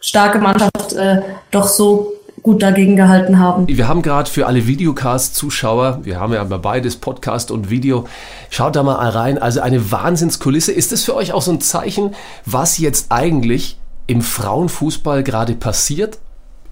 [0.01, 2.13] starke Mannschaft äh, doch so
[2.47, 3.67] gut dagegen gehalten haben.
[3.67, 8.07] Wir haben gerade für alle Videocast-Zuschauer, wir haben ja immer beides, Podcast und Video,
[8.51, 9.37] schaut da mal rein.
[9.37, 10.71] Also eine Wahnsinnskulisse.
[10.71, 16.19] Ist das für euch auch so ein Zeichen, was jetzt eigentlich im Frauenfußball gerade passiert?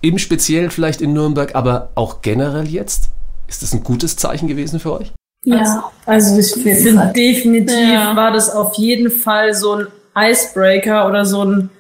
[0.01, 3.09] Im Speziellen vielleicht in Nürnberg, aber auch generell jetzt?
[3.49, 5.13] Ist das ein gutes Zeichen gewesen für euch?
[5.45, 8.15] Ja, also ich finde definitiv Ja.
[8.15, 11.71] war das auf jeden Fall so ein Icebreaker oder so ein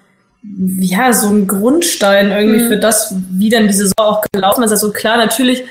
[0.78, 4.70] ja, so ein Grundstein irgendwie für das, wie dann die Saison auch gelaufen ist.
[4.70, 5.64] Also klar, natürlich,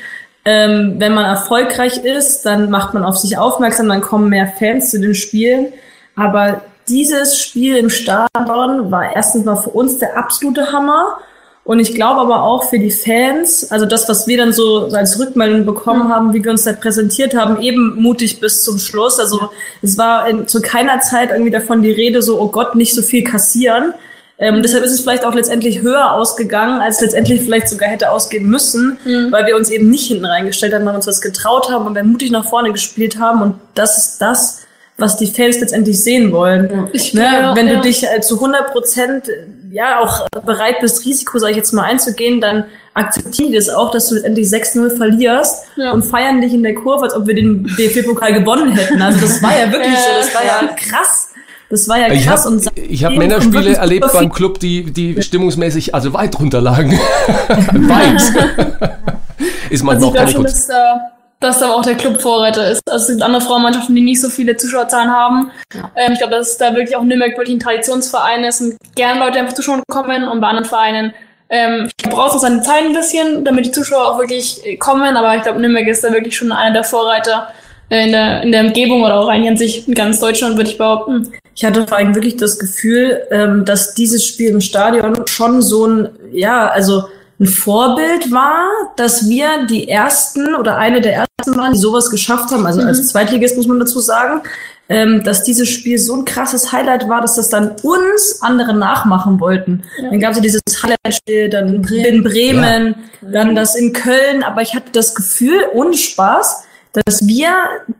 [0.45, 4.91] ähm, wenn man erfolgreich ist, dann macht man auf sich aufmerksam, dann kommen mehr Fans
[4.91, 5.67] zu den Spielen.
[6.15, 11.17] Aber dieses Spiel im Stadion war erstens mal für uns der absolute Hammer.
[11.65, 15.17] Und ich glaube aber auch für die Fans, also das, was wir dann so als
[15.17, 19.17] Rückmeldung bekommen haben, wie wir uns da präsentiert haben, eben mutig bis zum Schluss.
[19.17, 19.49] Also
[19.81, 23.01] es war in, zu keiner Zeit irgendwie davon die Rede, so, oh Gott, nicht so
[23.01, 23.93] viel kassieren.
[24.39, 28.45] Ähm, deshalb ist es vielleicht auch letztendlich höher ausgegangen, als letztendlich vielleicht sogar hätte ausgehen
[28.49, 28.97] müssen,
[29.31, 31.95] weil wir uns eben nicht hinten reingestellt haben, weil wir uns was getraut haben und
[31.95, 33.41] wir mutig nach vorne gespielt haben.
[33.41, 34.61] Und das ist das,
[34.97, 36.89] was die Fans letztendlich sehen wollen.
[36.93, 37.21] Ich Ne?
[37.29, 37.75] glaube, Wenn ja.
[37.75, 39.25] du dich äh, zu 100 Prozent
[39.71, 42.65] ja auch bereit bist, Risiko, sage ich jetzt mal, einzugehen, dann
[42.95, 45.91] akzeptieren die das auch, dass du letztendlich 6-0 verlierst Ja.
[45.93, 49.01] und feiern dich in der Kurve, als ob wir den DFB-Pokal gewonnen hätten.
[49.01, 51.29] Also das war ja wirklich so, das war ja krass.
[51.73, 52.45] Das war ja Ich krass.
[52.45, 56.91] habe und ich hab seitdem Männerspiele erlebt beim Club, die, die stimmungsmäßig also weit runterlagen.
[57.47, 58.21] weit.
[59.71, 60.55] Ist Also manchmal ich auch glaube keine schon, Kunst.
[60.55, 61.01] dass da
[61.39, 62.81] dass da auch der Club Vorreiter ist.
[62.89, 65.51] Also es gibt andere Frauenmannschaften, die nicht so viele Zuschauerzahlen haben.
[65.95, 69.39] Ähm, ich glaube, dass da wirklich auch Nürnberg wirklich ein Traditionsverein ist und gerne Leute
[69.39, 71.13] einfach zuschauen kommen und bei anderen Vereinen
[71.49, 75.35] ähm, ich brauche seine Zeit ein bisschen, damit die Zuschauer auch wirklich äh, kommen, aber
[75.35, 77.49] ich glaube, Nürnberg ist da wirklich schon einer der Vorreiter
[77.89, 80.69] äh, in der, in der Umgebung oder auch eigentlich an sich in ganz Deutschland, würde
[80.71, 81.31] ich behaupten.
[81.55, 85.85] Ich hatte vor allem wirklich das Gefühl, ähm, dass dieses Spiel im Stadion schon so
[85.85, 87.05] ein, ja, also
[87.39, 92.51] ein Vorbild war, dass wir die ersten oder eine der ersten waren, die sowas geschafft
[92.51, 94.41] haben, also als Zweitligist muss man dazu sagen,
[94.89, 99.39] ähm, dass dieses Spiel so ein krasses Highlight war, dass das dann uns andere nachmachen
[99.39, 99.83] wollten.
[99.97, 104.43] Dann gab es ja dieses Highlight-Spiel, dann in Bremen, in Bremen dann das in Köln,
[104.43, 106.63] aber ich hatte das Gefühl, ohne Spaß,
[107.05, 107.49] dass wir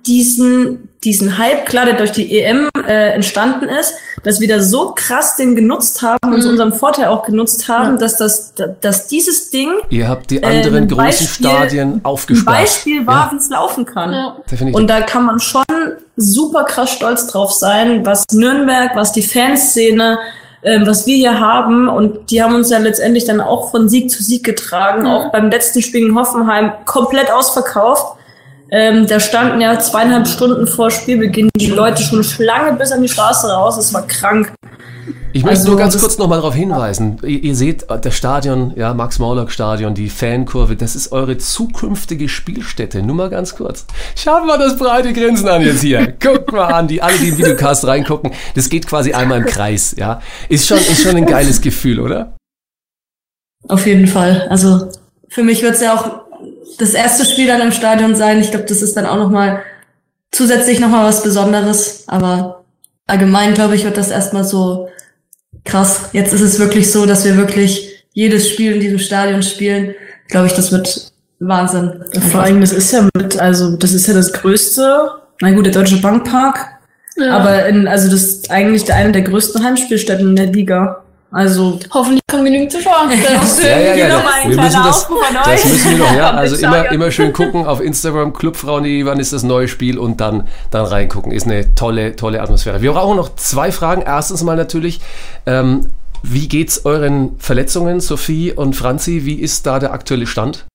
[0.06, 4.94] diesen, diesen Hype, klar, der durch die EM äh, entstanden ist, dass wir da so
[4.96, 9.50] krass den genutzt haben und zu unserem Vorteil auch genutzt haben, dass das, dass dieses
[9.50, 12.58] Ding Ihr habt die äh, anderen ein großen Beispiel- Stadien ein aufgespart.
[12.60, 13.30] Beispiel war, Ja.
[13.32, 14.14] wie es laufen kann.
[14.14, 14.36] Ja.
[14.74, 15.64] Und da kann man schon
[16.16, 20.20] super krass stolz drauf sein, was Nürnberg, was die Fanszene,
[20.62, 21.90] ähm, was wir hier haben.
[21.90, 25.08] Und die haben uns ja letztendlich dann auch von Sieg zu Sieg getragen.
[25.08, 28.13] Auch beim letzten Spiel in Hoffenheim komplett ausverkauft.
[28.76, 33.08] Ähm, da standen ja zweieinhalb Stunden vor Spielbeginn die Leute schon Schlange bis an die
[33.08, 33.78] Straße raus.
[33.78, 34.52] Es war krank.
[35.32, 37.18] Ich möchte Also, nur ganz das- kurz nochmal darauf hinweisen.
[37.24, 43.04] Ihr, ihr seht, äh, das Stadion, ja, Max-Morlock-Stadion, die Fankurve, das ist eure zukünftige Spielstätte.
[43.04, 43.86] Nur mal ganz kurz.
[44.16, 46.08] Schaut mal das breite Grinsen an jetzt hier.
[46.20, 48.32] Guckt mal an, die alle, die im Videocast reingucken.
[48.56, 50.20] Das geht quasi einmal im Kreis, ja.
[50.50, 52.36] Ist schon, ist schon ein geiles Gefühl, oder?
[53.68, 54.48] Auf jeden Fall.
[54.50, 54.90] Also
[55.30, 56.23] für mich wird es ja auch
[56.80, 58.40] das erste Spiel dann im Stadion sein.
[58.40, 59.62] Ich glaube, das ist dann auch nochmal
[60.32, 62.04] zusätzlich nochmal was Besonderes.
[62.08, 62.64] Aber
[63.08, 64.90] allgemein, glaube ich, wird das erstmal so
[65.66, 66.10] krass.
[66.14, 69.96] Jetzt ist es wirklich so, dass wir wirklich jedes Spiel in diesem Stadion spielen.
[70.30, 72.04] Glaube ich, das wird Wahnsinn.
[72.32, 75.10] Vor allem, das ist ja mit, also das ist ja das größte,
[75.42, 76.58] na gut, der Deutsche Bankpark,
[77.18, 77.38] Ja.
[77.38, 81.03] aber in, also das ist eigentlich der, eine der größten Heimspielstätten in der Liga.
[81.34, 83.10] Also Hoffentlich kommen genügend Zuschauer.
[83.64, 84.24] Ja, ja, ja.
[84.24, 85.08] mein Wir müssen das,
[85.46, 86.32] das müssen wir noch, ja.
[86.36, 90.48] Also immer, immer schön gucken auf Instagram, Clubfrauen, wann ist das neue Spiel und dann,
[90.70, 91.32] dann reingucken.
[91.32, 92.82] Ist eine tolle, tolle Atmosphäre.
[92.82, 94.04] Wir brauchen noch zwei Fragen.
[94.04, 95.02] Erstens mal natürlich,
[95.48, 95.90] ähm,
[96.22, 99.26] wie geht's euren Verletzungen, Sophie und Franzi?
[99.26, 100.66] Wie ist da der aktuelle Stand?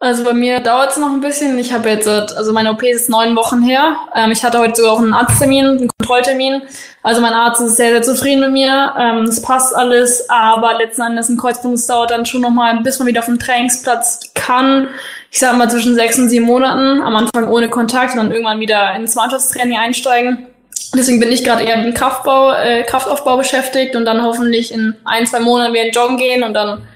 [0.00, 1.58] Also bei mir dauert es noch ein bisschen.
[1.58, 3.96] Ich habe jetzt, also meine OP ist neun Wochen her.
[4.14, 6.62] Ähm, ich hatte heute sogar auch einen Arzttermin, einen Kontrolltermin.
[7.02, 8.94] Also mein Arzt ist sehr, sehr zufrieden mit mir.
[8.96, 13.08] Ähm, es passt alles, aber letzten Endes ein Kreuzband, dauert dann schon nochmal, bis man
[13.08, 14.86] wieder auf den Trainingsplatz kann.
[15.32, 17.02] Ich sag mal zwischen sechs und sieben Monaten.
[17.02, 20.46] Am Anfang ohne Kontakt und dann irgendwann wieder ins Mannschaftstraining einsteigen.
[20.94, 24.94] Deswegen bin ich gerade eher mit dem Kraftbau, äh, Kraftaufbau beschäftigt und dann hoffentlich in
[25.04, 26.86] ein, zwei Monaten wieder joggen gehen und dann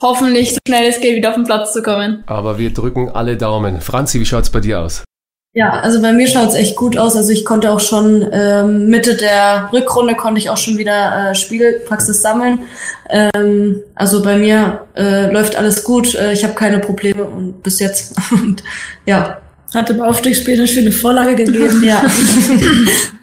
[0.00, 2.24] hoffentlich so schnell es geht wieder auf den Platz zu kommen.
[2.26, 3.80] Aber wir drücken alle Daumen.
[3.80, 5.04] Franzi, wie schaut's bei dir aus?
[5.52, 7.16] Ja, also bei mir schaut's echt gut aus.
[7.16, 11.34] Also ich konnte auch schon ähm, Mitte der Rückrunde konnte ich auch schon wieder äh,
[11.34, 12.60] Spielpraxis sammeln.
[13.08, 16.14] Ähm, also bei mir äh, läuft alles gut.
[16.14, 18.16] Äh, ich habe keine Probleme und bis jetzt.
[18.30, 18.62] Und
[19.06, 19.38] ja,
[19.74, 21.82] hat im Aufstiegsspiel eine schöne Vorlage gegeben.
[21.82, 22.02] ja.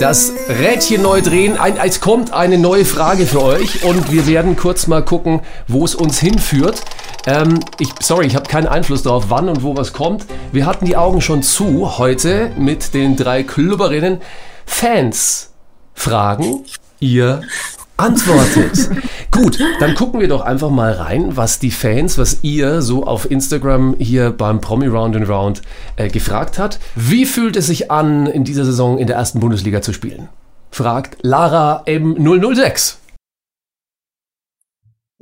[0.00, 1.58] Das Rädchen neu drehen.
[1.58, 5.84] Ein, es kommt eine neue Frage für euch und wir werden kurz mal gucken, wo
[5.84, 6.80] es uns hinführt.
[7.26, 10.24] Ähm, ich, sorry, ich habe keinen Einfluss darauf, wann und wo was kommt.
[10.52, 14.22] Wir hatten die Augen schon zu heute mit den drei Klubberinnen.
[14.64, 15.50] Fans
[15.92, 16.64] fragen,
[16.98, 17.42] ihr
[18.00, 18.90] antwortet.
[19.30, 23.30] Gut, dann gucken wir doch einfach mal rein, was die Fans, was ihr so auf
[23.30, 25.62] Instagram hier beim Promi Round and Round
[25.96, 26.78] äh, gefragt hat.
[26.96, 30.28] Wie fühlt es sich an, in dieser Saison in der ersten Bundesliga zu spielen?
[30.70, 32.96] Fragt Lara M006.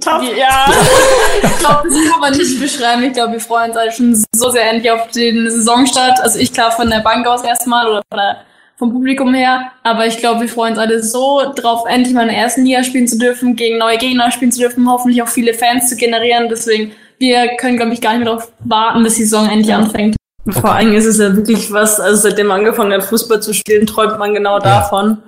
[0.01, 0.23] Top.
[0.23, 0.67] Ja,
[1.43, 3.03] ich glaube, das kann man nicht beschreiben.
[3.03, 6.21] Ich glaube, wir freuen uns alle schon so sehr endlich auf den Saisonstart.
[6.21, 8.43] Also ich klar von der Bank aus erstmal oder von der,
[8.79, 9.73] vom Publikum her.
[9.83, 12.85] Aber ich glaube, wir freuen uns alle so drauf, endlich mal in der ersten Liga
[12.85, 16.49] spielen zu dürfen, gegen neue Gegner spielen zu dürfen, hoffentlich auch viele Fans zu generieren.
[16.49, 20.17] Deswegen, wir können, glaube ich, gar nicht mehr darauf warten, bis die Saison endlich anfängt.
[20.49, 23.87] Vor allem ist es ja wirklich was, also seitdem man angefangen hat, Fußball zu spielen,
[23.87, 25.19] träumt man genau davon.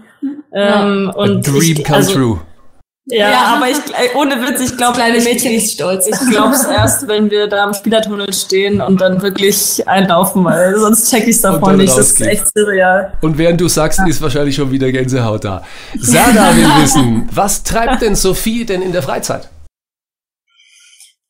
[0.52, 2.40] Ähm, und A dream ich, come also, true.
[3.10, 3.54] Ja, Ja.
[3.56, 6.06] aber ich, äh, ohne Witz, ich glaube, Kleine ich, Mädchen ich, ist stolz.
[6.06, 11.10] ich glaub's erst, wenn wir da am Spielertunnel stehen und dann wirklich einlaufen, weil sonst
[11.10, 11.96] check ich's Und davon nicht.
[11.96, 13.12] Das ist echt surreal.
[13.20, 15.62] Und während du sagst, ist wahrscheinlich schon wieder Gänsehaut da.
[15.98, 19.48] Sada will wissen, was treibt denn Sophie denn in der Freizeit?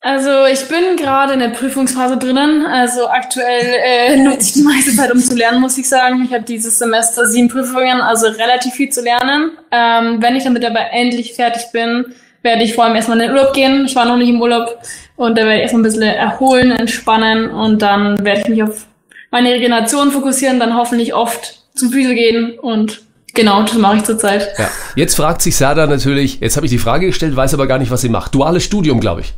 [0.03, 2.65] Also ich bin gerade in der Prüfungsphase drinnen.
[2.65, 6.25] Also aktuell äh, nutze ich die meiste Zeit, um zu lernen, muss ich sagen.
[6.25, 9.51] Ich habe dieses Semester sieben Prüfungen, also relativ viel zu lernen.
[9.71, 13.37] Ähm, wenn ich damit aber endlich fertig bin, werde ich vor allem erstmal in den
[13.37, 13.85] Urlaub gehen.
[13.85, 14.79] Ich war noch nicht im Urlaub
[15.17, 18.87] und da werde ich erstmal ein bisschen erholen, entspannen und dann werde ich mich auf
[19.29, 23.03] meine Regeneration fokussieren, dann hoffentlich oft zum Physio gehen und
[23.35, 24.49] genau, das mache ich zurzeit.
[24.57, 24.67] Ja.
[24.95, 27.91] Jetzt fragt sich Sada natürlich, jetzt habe ich die Frage gestellt, weiß aber gar nicht,
[27.91, 28.33] was sie macht.
[28.33, 29.33] Duales Studium, glaube ich.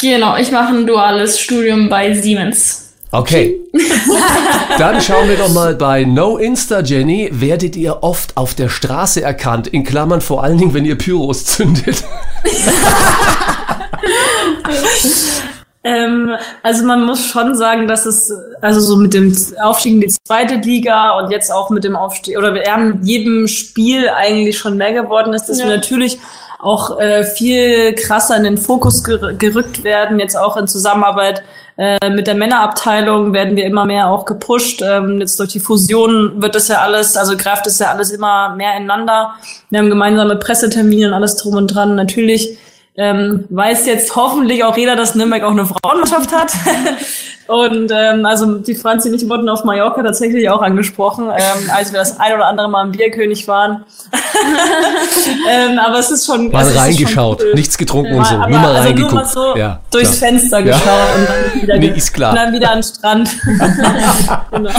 [0.00, 2.86] Genau, ich mache ein duales Studium bei Siemens.
[3.12, 3.56] Okay.
[4.78, 7.28] Dann schauen wir doch mal bei No Insta Jenny.
[7.32, 9.66] Werdet ihr oft auf der Straße erkannt?
[9.66, 12.04] In Klammern vor allen Dingen, wenn ihr Pyros zündet.
[15.82, 20.14] Ähm, also man muss schon sagen, dass es, also so mit dem Aufstieg in die
[20.26, 24.76] zweite Liga und jetzt auch mit dem Aufstieg, oder wir haben jedem Spiel eigentlich schon
[24.76, 25.66] mehr geworden ist, dass Ja.
[25.66, 26.18] wir natürlich
[26.58, 31.42] auch äh, viel krasser in den Fokus ger gerückt werden, jetzt auch in Zusammenarbeit
[31.78, 34.82] äh, mit der Männerabteilung werden wir immer mehr auch gepusht.
[34.82, 38.54] Ähm, jetzt durch die Fusion wird das ja alles, also greift das ja alles immer
[38.54, 39.36] mehr ineinander.
[39.70, 41.94] Wir haben gemeinsame Pressetermine und alles drum und dran.
[41.94, 42.58] Natürlich
[43.00, 46.52] ähm, weiß jetzt hoffentlich auch jeder, dass Nürnberg auch eine Frauenmannschaft hat.
[47.50, 51.90] und ähm, also die Franzi und ich wurden auf Mallorca tatsächlich auch angesprochen, ähm, als
[51.92, 53.84] wir das ein oder andere Mal im Bierkönig waren.
[55.50, 57.54] ähm, aber es ist schon Mal also reingeschaut, schon cool.
[57.56, 58.34] nichts getrunken und Mal- so.
[58.36, 59.12] aber Nur mal also reingeguckt.
[59.12, 60.30] Nur mal so ja, durchs klar.
[60.30, 60.64] Fenster Ja.
[60.76, 62.30] geschaut und dann wieder, Nee, ist klar.
[62.30, 63.30] Und dann wieder an den Strand.
[64.52, 64.70] genau.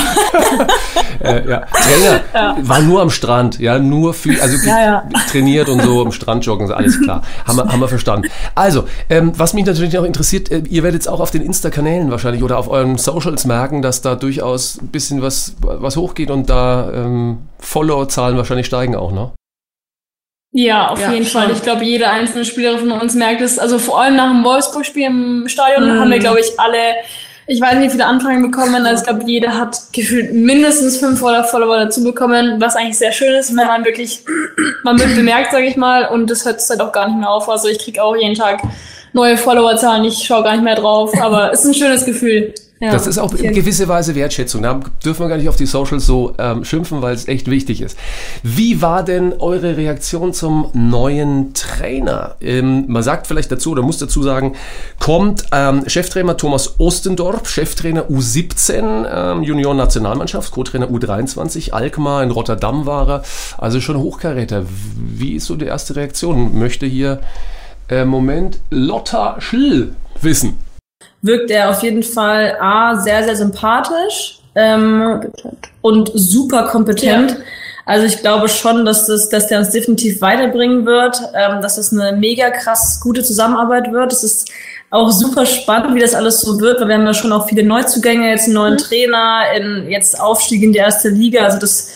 [1.23, 1.65] Äh, ja.
[1.65, 5.03] Trainer war nur am Strand, ja, nur viel, also Ja, ja.
[5.29, 7.21] trainiert und so am Strand joggen, so alles klar.
[7.45, 8.29] Haben wir, haben wir verstanden.
[8.55, 12.09] Also, ähm, was mich natürlich noch interessiert, äh, ihr werdet es auch auf den Insta-Kanälen
[12.11, 16.49] wahrscheinlich oder auf euren Socials merken, dass da durchaus ein bisschen was, was hochgeht und
[16.49, 19.31] da ähm, Follower-Zahlen wahrscheinlich steigen auch, ne?
[20.53, 21.41] Ja, auf Ja, jeden schon.
[21.41, 21.51] Fall.
[21.51, 23.57] Ich glaube, jede einzelne Spielerin von uns merkt es.
[23.57, 26.77] Also vor allem nach dem Wolfsburg-Spiel im Stadion haben wir, glaube ich, alle,
[27.47, 28.85] ich weiß nicht, wie viele Anfragen bekommen.
[28.85, 33.13] Also ich glaube, jeder hat gefühlt mindestens fünf oder Follower dazu bekommen, was eigentlich sehr
[33.13, 34.25] schön ist, wenn man wirklich,
[34.83, 37.47] man wird bemerkt, sage ich mal, und das hört halt auch gar nicht mehr auf.
[37.49, 38.61] Also ich kriege auch jeden Tag
[39.13, 42.53] neue Followerzahlen, ich schaue gar nicht mehr drauf, aber es ist ein schönes Gefühl.
[42.81, 42.91] Ja.
[42.91, 44.63] Das ist auch in gewisser Weise Wertschätzung.
[44.63, 47.79] Da dürfen wir gar nicht auf die Socials so ähm, schimpfen, weil es echt wichtig
[47.79, 47.95] ist.
[48.41, 52.37] Wie war denn eure Reaktion zum neuen Trainer?
[52.41, 54.55] Ähm, man sagt vielleicht dazu oder muss dazu sagen,
[54.99, 63.07] kommt ähm, Cheftrainer Thomas Ostendorp, Cheftrainer U17, ähm, Junioren-Nationalmannschaft, Co-Trainer U23, Alkmaar in Rotterdam war
[63.07, 63.23] er,
[63.59, 64.65] also schon Hochkaräter.
[64.95, 66.57] Wie ist so die erste Reaktion?
[66.57, 67.21] Möchte hier,
[67.91, 70.57] äh, Moment, Lotta Schll wissen.
[71.21, 75.21] wirkt er auf jeden Fall A, sehr, sehr sympathisch ähm,
[75.81, 77.31] und super kompetent.
[77.31, 77.37] Ja.
[77.85, 81.91] Also ich glaube schon, dass, das, dass der uns definitiv weiterbringen wird, ähm, dass das
[81.91, 84.13] eine mega krass gute Zusammenarbeit wird.
[84.13, 84.51] Es ist
[84.91, 87.63] auch super spannend, wie das alles so wird, weil wir haben ja schon auch viele
[87.63, 91.43] Neuzugänge, jetzt einen neuen Trainer, in, jetzt Aufstieg in die erste Liga.
[91.43, 91.91] Also das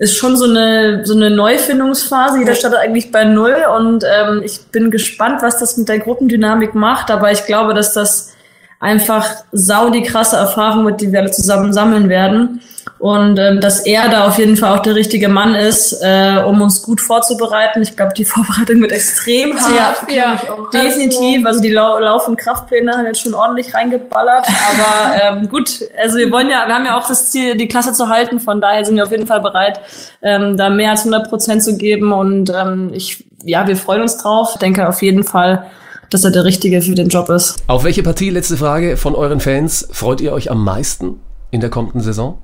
[0.00, 2.38] ist schon so eine, so eine Neufindungsphase.
[2.38, 6.74] Jeder startet eigentlich bei Null und ähm, ich bin gespannt, was das mit der Gruppendynamik
[6.74, 7.10] macht.
[7.10, 8.32] Aber ich glaube, dass das
[8.80, 12.62] einfach sau die krasse Erfahrung wird, die wir alle zusammen sammeln werden.
[13.00, 16.60] Und ähm, dass er da auf jeden Fall auch der richtige Mann ist, äh, um
[16.60, 17.80] uns gut vorzubereiten.
[17.80, 20.12] Ich glaube, die Vorbereitung wird extrem hart.
[20.14, 20.40] ja, ja.
[20.70, 21.46] Definitiv.
[21.46, 24.46] Also die lau laufen Kraftpläne haben jetzt schon ordentlich reingeballert.
[24.46, 27.94] Aber ähm, gut, also wir wollen ja, wir haben ja auch das Ziel, die Klasse
[27.94, 28.38] zu halten.
[28.38, 29.80] Von daher sind wir auf jeden Fall bereit,
[30.20, 32.12] ähm, da mehr als 100 Prozent zu geben.
[32.12, 34.50] Und ähm, ich, ja, wir freuen uns drauf.
[34.52, 35.64] Ich denke auf jeden Fall,
[36.10, 37.56] dass er der Richtige für den Job ist.
[37.66, 41.18] Auf welche Partie, letzte Frage, von euren Fans freut ihr euch am meisten
[41.50, 42.42] in der kommenden Saison?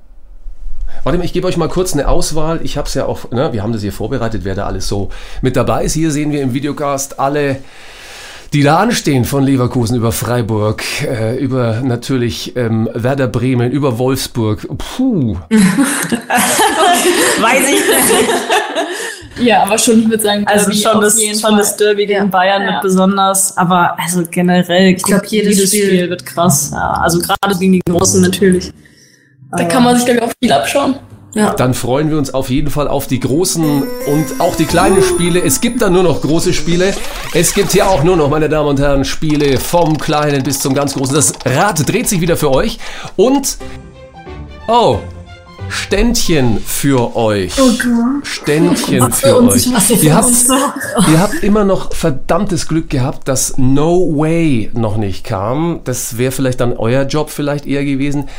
[1.07, 2.59] Warte mal, ich gebe euch mal kurz eine Auswahl.
[2.63, 5.07] Ich habe es ja auch, ne, wir haben das hier vorbereitet, wer da alles so
[5.41, 5.93] mit dabei ist.
[5.93, 7.59] Hier sehen wir im Videocast alle,
[8.51, 14.67] die da anstehen, von Leverkusen über Freiburg, äh, über natürlich ähm, Werder Bremen, über Wolfsburg.
[14.77, 15.37] Puh.
[17.39, 19.45] Weiß ich.
[19.45, 21.57] Ja, aber schon, ich würde sagen, Also Derby schon das, schon Fall.
[21.57, 22.25] das Derby gegen Ja.
[22.25, 22.67] Bayern Ja.
[22.73, 26.71] wird besonders, aber also generell, ich glaub, jedes Spiel- wird krass.
[26.73, 28.73] Ja, also gerade gegen die Großen natürlich.
[29.51, 30.95] Da kann man sich, glaube ich, auch viel abschauen.
[31.55, 35.39] Dann freuen wir uns auf jeden Fall auf die großen und auch die kleinen Spiele.
[35.39, 36.95] Es gibt dann nur noch große Spiele.
[37.33, 40.73] Es gibt hier auch nur noch, meine Damen und Herren, Spiele vom kleinen bis zum
[40.73, 41.13] ganz großen.
[41.13, 42.79] Das Rad dreht sich wieder für euch.
[43.15, 43.57] Und,
[44.67, 44.97] oh,
[45.69, 47.55] Ständchen für euch.
[48.23, 49.67] Ständchen für euch.
[50.03, 50.31] Ihr habt,
[51.11, 55.81] ihr habt immer noch verdammtes Glück gehabt, dass No Way noch nicht kam.
[55.83, 58.29] Das wäre vielleicht dann euer Job vielleicht eher gewesen.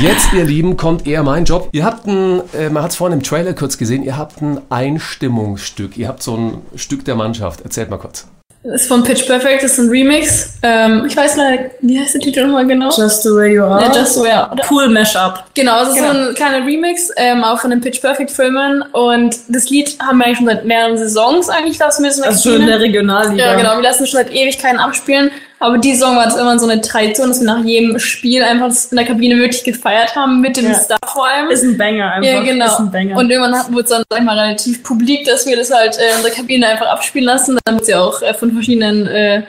[0.00, 1.68] Jetzt, ihr Lieben, kommt eher mein Job.
[1.72, 4.60] Ihr habt ein, äh, man hat es vorhin im Trailer kurz gesehen, ihr habt ein
[4.70, 5.96] Einstimmungsstück.
[5.96, 7.60] Ihr habt so ein Stück der Mannschaft.
[7.62, 8.26] Erzählt mal kurz.
[8.64, 10.50] Ist von Pitch Perfect, das ist ein Remix.
[10.62, 12.90] Ähm, ich weiß leider, wie heißt der Titel nochmal genau?
[12.96, 13.82] Just the way you are.
[13.82, 14.56] Ja, Just the Way You Are.
[14.70, 15.44] cool Mashup.
[15.54, 16.12] Genau, es ist Genau.
[16.12, 18.82] so ein kleiner Remix, ähm, auch von den Pitch Perfect Filmen.
[18.92, 22.22] Und das Lied haben wir eigentlich schon seit mehreren Saisons eigentlich, lassen wir es in
[22.22, 23.44] der Also schon in der Regionalliga.
[23.46, 25.30] Ja, genau, wir lassen es schon seit Ewigkeiten abspielen.
[25.62, 28.70] Aber die Song war das immer so eine Tradition, dass wir nach jedem Spiel einfach
[28.90, 30.74] in der Kabine wirklich gefeiert haben, mit dem Ja.
[30.74, 31.50] Star vor allem.
[31.50, 32.28] Ist ein Banger einfach.
[32.28, 32.66] ja, genau.
[32.66, 33.16] Ist ein Banger.
[33.16, 36.16] Und irgendwann wurde es dann, sag ich mal, relativ publik, dass wir das halt äh,
[36.16, 37.58] in der Kabine einfach abspielen lassen.
[37.64, 39.42] Dann wird sie auch äh, von verschiedenen äh,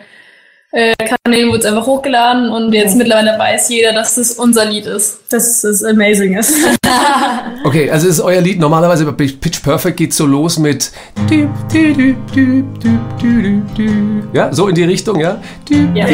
[0.74, 4.88] äh, Kanälen wurde es einfach hochgeladen und jetzt mittlerweile weiß jeder, dass das unser Lied
[4.88, 5.20] ist.
[5.30, 6.54] dass es amazing ist.
[7.66, 10.92] Okay, also ist euer Lied normalerweise bei Pitch Perfect geht so los mit
[14.34, 15.42] ja, so in die Richtung, ja.
[15.96, 16.06] Ja.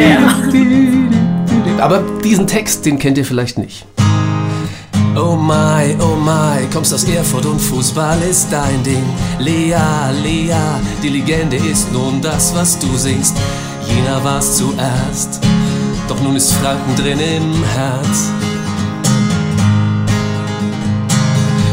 [1.78, 3.84] Aber diesen Text, den kennt ihr vielleicht nicht.
[5.16, 9.02] Oh my, oh my, kommst aus Erfurt und Fußball ist dein Ding.
[9.38, 9.74] Lea,
[10.22, 10.54] Lea,
[11.02, 13.36] die Legende ist nun das, was du singst.
[13.94, 15.40] Jena war's zuerst,
[16.08, 18.30] doch nun ist Franken drin im Herz.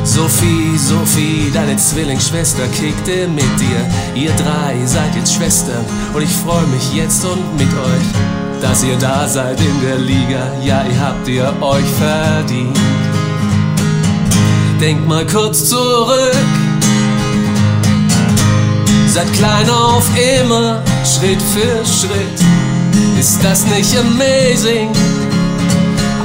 [0.03, 3.79] Sophie, Sophie, deine Zwillingsschwester kickte mit dir.
[4.15, 8.97] Ihr drei seid jetzt Schwestern und ich freue mich jetzt und mit euch, dass ihr
[8.97, 10.51] da seid in der Liga.
[10.63, 12.79] Ja, ihr habt ihr euch verdient.
[14.81, 16.33] Denkt mal kurz zurück.
[19.07, 20.05] Seid klein auf
[20.41, 22.39] immer, Schritt für Schritt.
[23.17, 24.91] Ist das nicht amazing?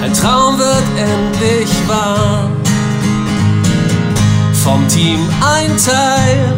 [0.03, 2.51] Ein Traum wird endlich wahr
[4.65, 6.53] vom Team ein Teil.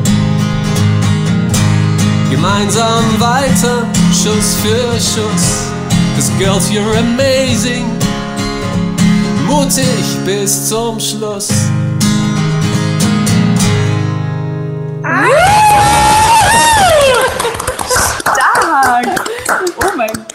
[2.30, 5.68] Gemeinsam weiter, Schuss für Schuss.
[6.16, 7.84] Cause girls, you're amazing.
[9.46, 11.50] Mutig bis zum Schluss.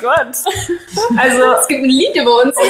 [0.01, 0.35] Gott.
[1.17, 2.55] Also, Es gibt ein Lied über uns.
[2.57, 2.61] oh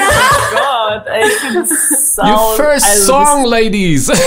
[0.52, 2.24] Gott, ey, ich bin sau.
[2.24, 4.08] Your first also, song, ladies.
[4.08, 4.20] Das,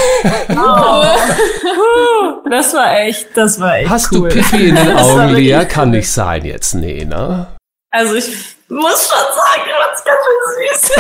[2.51, 4.29] das war echt, das war echt Hast cool.
[4.29, 5.57] du Pippi in den Augen, Lea?
[5.59, 5.67] cool.
[5.67, 7.47] Kann nicht sein jetzt, nee, ne?
[7.91, 10.91] Also ich muss schon sagen, das ganz schön süß.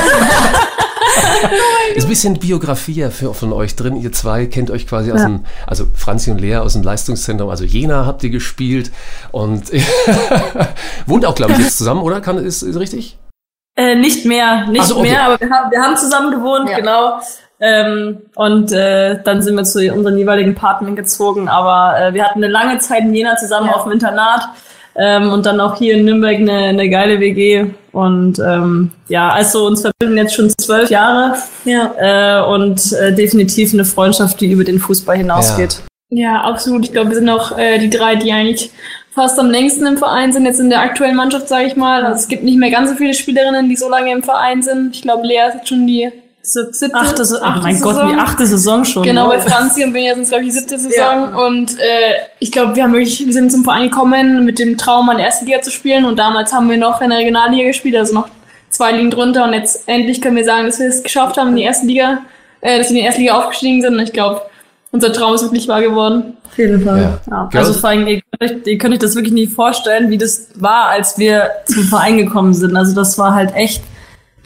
[1.97, 3.97] Ist ein bisschen Biografie für, von euch drin.
[3.97, 7.65] Ihr zwei kennt euch quasi aus dem, also Franzi und Lea aus dem Leistungszentrum, also
[7.65, 8.91] Jena habt ihr gespielt
[9.31, 9.71] und
[11.07, 12.21] wohnt auch, glaube ich, jetzt zusammen, oder?
[12.21, 13.19] Kann, ist, ist richtig?
[13.77, 15.11] Äh, nicht mehr, nicht so, okay.
[15.11, 16.77] mehr, aber wir haben, wir haben zusammen gewohnt, Ja.
[16.77, 17.21] genau.
[17.59, 21.49] Ähm, und äh, dann sind wir zu unseren jeweiligen Partnern gezogen.
[21.49, 23.75] Aber äh, wir hatten eine lange Zeit in Jena zusammen Ja.
[23.75, 24.49] auf dem Internat
[24.97, 27.67] ähm, und dann auch hier in Nürnberg eine, eine geile WG.
[27.93, 32.41] Und ähm, ja, also uns verbinden jetzt schon zwölf Jahre Ja.
[32.41, 35.81] äh, und äh, definitiv eine Freundschaft, die über den Fußball hinausgeht.
[36.09, 36.85] Ja, absolut.
[36.85, 38.71] Ich glaube, wir sind auch äh, die drei, die eigentlich
[39.15, 42.05] fast am längsten im Verein sind, jetzt in der aktuellen Mannschaft, sage ich mal.
[42.05, 44.95] Also es gibt nicht mehr ganz so viele Spielerinnen, die so lange im Verein sind.
[44.95, 46.11] Ich glaube, Lea ist jetzt schon die
[46.43, 48.09] siebte, Achte, achte oh mein Gott, Saison.
[48.13, 49.03] die achte Saison schon.
[49.05, 49.41] Genau, bei.
[49.41, 50.97] Franzi und Benja sind es, glaube ich, die siebte Saison.
[50.97, 51.47] Ja.
[51.47, 55.09] Und äh, ich glaube, wir haben wirklich, wir sind zum Verein gekommen mit dem Traum,
[55.09, 56.05] an der ersten Liga zu spielen.
[56.05, 58.29] Und damals haben wir noch in der Regionalliga gespielt, also noch
[58.71, 59.45] zwei Ligen drunter.
[59.45, 62.19] Und jetzt endlich können wir sagen, dass wir es geschafft haben in die erste Liga,
[62.61, 63.95] äh, dass wir in die erste Liga aufgestiegen sind.
[63.95, 64.43] Und ich glaube,
[64.91, 66.37] unser Traum ist wirklich wahr geworden.
[66.45, 67.19] Auf jeden Fall.
[67.31, 67.49] Ja.
[67.51, 67.59] Ja.
[67.59, 70.49] Also vor allem, ihr könnt, euch, ihr könnt euch das wirklich nicht vorstellen, wie das
[70.57, 72.77] war, als wir zum Verein gekommen sind.
[72.77, 73.83] Also das war halt echt,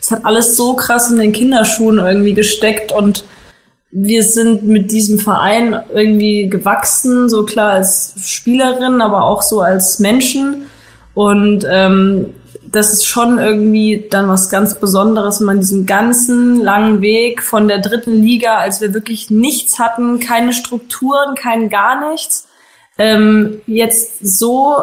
[0.06, 3.24] es hat alles so krass in den Kinderschuhen irgendwie gesteckt und
[3.90, 9.98] wir sind mit diesem Verein irgendwie gewachsen, so klar als Spielerin, aber auch so als
[9.98, 10.66] Menschen.
[11.14, 12.34] Und ähm,
[12.70, 17.66] das ist schon irgendwie dann was ganz Besonderes, wenn man diesen ganzen langen Weg von
[17.66, 22.46] der dritten Liga, als wir wirklich nichts hatten, keine Strukturen, kein gar nichts,
[22.96, 24.76] ähm, jetzt so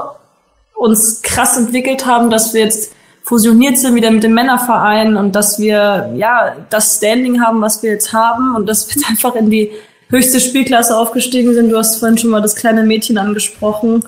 [0.75, 2.91] uns krass entwickelt haben, dass wir jetzt
[3.23, 7.91] fusioniert sind wieder mit dem Männerverein und dass wir ja das Standing haben, was wir
[7.91, 9.71] jetzt haben und dass wir jetzt einfach in die
[10.09, 11.69] höchste Spielklasse aufgestiegen sind.
[11.69, 14.03] Du hast vorhin schon mal das kleine Mädchen angesprochen.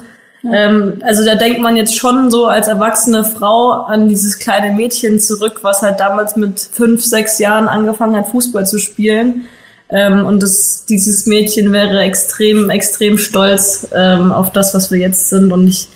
[0.51, 5.19] Ähm, also da denkt man jetzt schon so als erwachsene Frau an dieses kleine Mädchen
[5.19, 9.47] zurück, was halt damals mit fünf, sechs Jahren angefangen hat, Fußball zu spielen.
[9.89, 15.29] Ähm, und das, dieses Mädchen wäre extrem, extrem stolz ähm, auf das, was wir jetzt
[15.29, 15.51] sind.
[15.51, 15.87] Und ich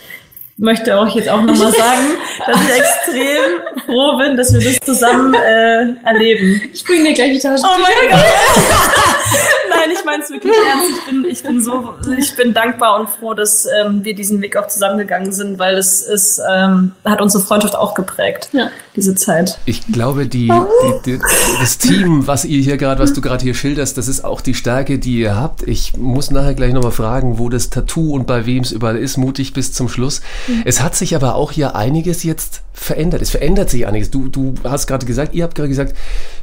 [0.59, 5.33] möchte euch jetzt auch nochmal sagen, dass ich extrem froh bin, dass wir das zusammen
[5.33, 6.61] äh, erleben.
[6.73, 7.63] Ich bringe dir gleich die Tasche.
[7.65, 8.19] Oh mein Gott!
[9.69, 10.99] Nein, ich meine es wirklich ernst.
[10.99, 14.57] Ich bin, ich bin so, ich bin dankbar und froh, dass ähm, wir diesen Weg
[14.57, 18.49] auch zusammengegangen sind, weil es ist, ähm, hat unsere Freundschaft auch geprägt.
[18.51, 18.69] Ja.
[18.99, 19.59] Diese Zeit.
[19.65, 21.19] Ich glaube, die, die, die,
[21.59, 24.53] das Team, was ihr hier gerade, was du gerade hier schilderst, das ist auch die
[24.53, 25.63] Stärke, die ihr habt.
[25.63, 29.17] Ich muss nachher gleich nochmal fragen, wo das Tattoo und bei wem es überall ist,
[29.17, 30.21] mutig bis zum Schluss.
[30.47, 30.63] Mhm.
[30.65, 33.21] Es hat sich aber auch hier einiges jetzt verändert.
[33.21, 34.11] Es verändert sich einiges.
[34.11, 35.95] Du, du hast gerade gesagt, ihr habt gerade gesagt,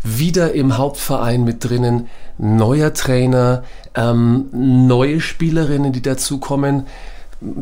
[0.02, 6.86] wieder im Hauptverein mit drinnen, neuer Trainer, ähm, neue Spielerinnen, die dazukommen.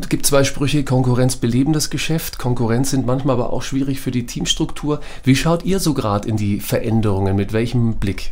[0.01, 4.11] Es gibt zwei Sprüche, Konkurrenz beleben das Geschäft, Konkurrenz sind manchmal aber auch schwierig für
[4.11, 5.01] die Teamstruktur.
[5.23, 7.35] Wie schaut ihr so gerade in die Veränderungen?
[7.35, 8.31] Mit welchem Blick?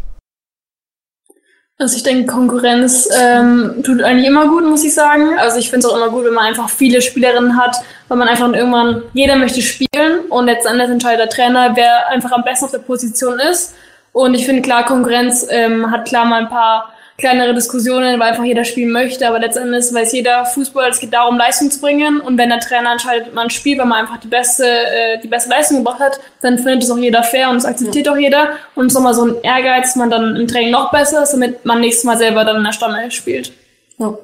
[1.80, 5.38] Also ich denke, Konkurrenz ähm, tut eigentlich immer gut, muss ich sagen.
[5.38, 7.76] Also ich finde es auch immer gut, wenn man einfach viele Spielerinnen hat,
[8.08, 12.44] weil man einfach irgendwann, jeder möchte spielen und letztendlich entscheidet der Trainer, wer einfach am
[12.44, 13.76] besten auf der Position ist.
[14.14, 18.44] Und ich finde klar, Konkurrenz ähm, hat klar mal ein paar kleinere Diskussionen, weil einfach
[18.44, 22.38] jeder spielen möchte, aber letztendlich weiß jeder Fußball, es geht darum, Leistung zu bringen und
[22.38, 25.78] wenn der Trainer entscheidet, man spielt, weil man einfach die beste, äh, die beste Leistung
[25.78, 28.12] gebracht hat, dann findet es auch jeder fair und es akzeptiert ja.
[28.12, 30.92] auch jeder und es ist nochmal so ein Ehrgeiz, dass man dann im Training noch
[30.92, 33.54] besser ist, damit man nächstes Mal selber dann in der Stamme spielt.
[33.98, 34.18] Ja.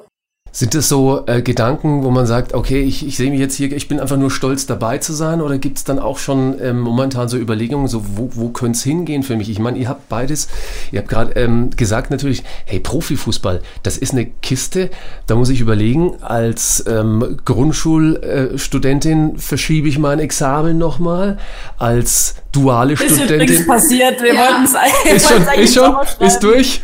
[0.52, 3.70] Sind das so äh, Gedanken, wo man sagt, okay, ich, ich sehe mich jetzt hier,
[3.70, 5.40] ich bin einfach nur stolz dabei zu sein?
[5.40, 8.82] Oder gibt es dann auch schon ähm, momentan so Überlegungen, so wo, wo könnte es
[8.82, 9.48] hingehen für mich?
[9.48, 10.48] Ich meine, ihr habt beides,
[10.90, 14.90] ihr habt gerade ähm, gesagt natürlich, hey, Profifußball, das ist eine Kiste,
[15.28, 21.38] da muss ich überlegen, als ähm, Grundschulstudentin verschiebe ich mein Examen nochmal,
[21.78, 23.48] als duale ist Studentin.
[23.48, 24.40] Ist passiert, wir ja.
[24.40, 26.82] wollten es eigentlich, ist schon, ist schon, ist durch.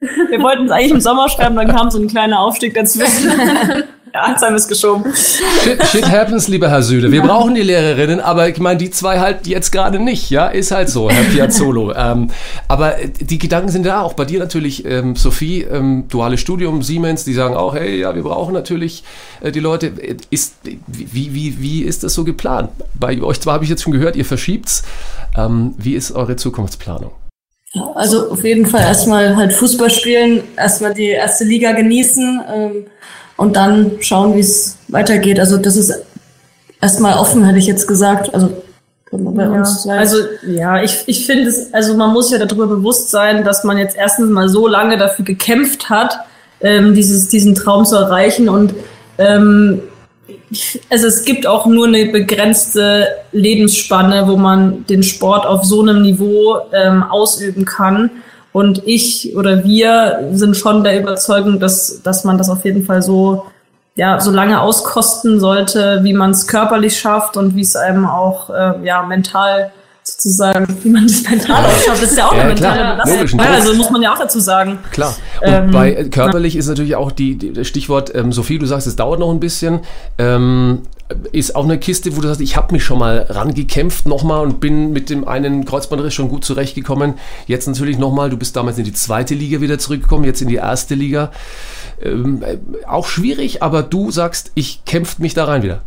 [0.00, 3.30] Wir wollten es eigentlich im Sommer schreiben, dann kam so ein kleiner Aufstieg dazwischen.
[4.14, 5.04] Ja, jetzt haben wir es geschoben.
[5.14, 7.12] Shit, shit, happens, lieber Herr Süde.
[7.12, 10.70] Wir brauchen die Lehrerinnen, aber ich meine, die zwei halt jetzt gerade nicht, ja, ist
[10.70, 11.92] halt so, Herr Piazzolo.
[11.96, 12.30] ähm,
[12.66, 17.24] aber die Gedanken sind da auch bei dir natürlich, ähm, Sophie, ähm, duales Studium, Siemens,
[17.24, 19.04] die sagen auch, hey, ja, wir brauchen natürlich
[19.42, 19.92] äh, die Leute.
[20.30, 20.54] Ist,
[20.86, 22.70] wie, wie, wie ist das so geplant?
[22.94, 24.82] Bei euch zwar habe ich jetzt schon gehört, ihr verschiebt's.
[25.36, 27.10] Ähm, wie ist eure Zukunftsplanung?
[27.94, 32.86] Also auf jeden Fall erstmal halt Fußball spielen, erstmal die erste Liga genießen ähm,
[33.36, 35.40] und dann schauen, wie es weitergeht.
[35.40, 35.92] Also das ist
[36.80, 38.34] erstmal offen, hätte ich jetzt gesagt.
[38.34, 38.50] Also
[39.12, 39.64] bei ja.
[39.94, 43.78] Also ja, ich, ich finde es, also man muss ja darüber bewusst sein, dass man
[43.78, 46.18] jetzt erstens mal so lange dafür gekämpft hat,
[46.60, 48.74] ähm, dieses, diesen Traum zu erreichen und
[49.18, 49.82] ähm,
[50.90, 56.02] also es gibt auch nur eine begrenzte Lebensspanne, wo man den Sport auf so einem
[56.02, 58.10] Niveau ähm, ausüben kann.
[58.52, 63.02] Und ich oder wir sind schon der Überzeugung, dass, dass man das auf jeden Fall
[63.02, 63.46] so,
[63.96, 68.50] ja, so lange auskosten sollte, wie man es körperlich schafft und wie es einem auch
[68.50, 69.72] äh, ja, mental
[70.06, 73.40] sozusagen, wie man das mental ausschaut, das ist ja auch ja, eine mentale Belastung.
[73.40, 74.78] Also muss man ja auch dazu sagen.
[74.92, 75.16] Klar.
[75.42, 76.60] Und ähm, bei körperlich na.
[76.60, 79.40] ist natürlich auch die, die das Stichwort, ähm, Sophie, du sagst, es dauert noch ein
[79.40, 79.80] bisschen.
[80.18, 80.82] Ähm,
[81.32, 84.60] ist auch eine Kiste, wo du sagst, ich habe mich schon mal rangekämpft nochmal und
[84.60, 87.14] bin mit dem einen Kreuzbandriss schon gut zurechtgekommen.
[87.46, 90.56] Jetzt natürlich nochmal, du bist damals in die zweite Liga wieder zurückgekommen, jetzt in die
[90.56, 91.32] erste Liga.
[92.00, 95.82] Ähm, äh, auch schwierig, aber du sagst, ich kämpfe mich da rein wieder.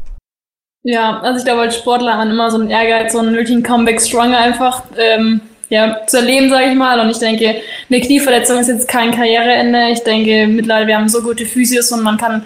[0.84, 3.63] Ja, also ich glaube, als Sportler hat man immer so einen Ehrgeiz, so einen nötigen
[3.63, 6.99] Comeback Stronger einfach ähm, ja, zu erleben, sage ich mal.
[6.99, 9.89] Und ich denke, eine Knieverletzung ist jetzt kein Karriereende.
[9.91, 12.45] Ich denke, mittlerweile wir haben so gute Physios und man kann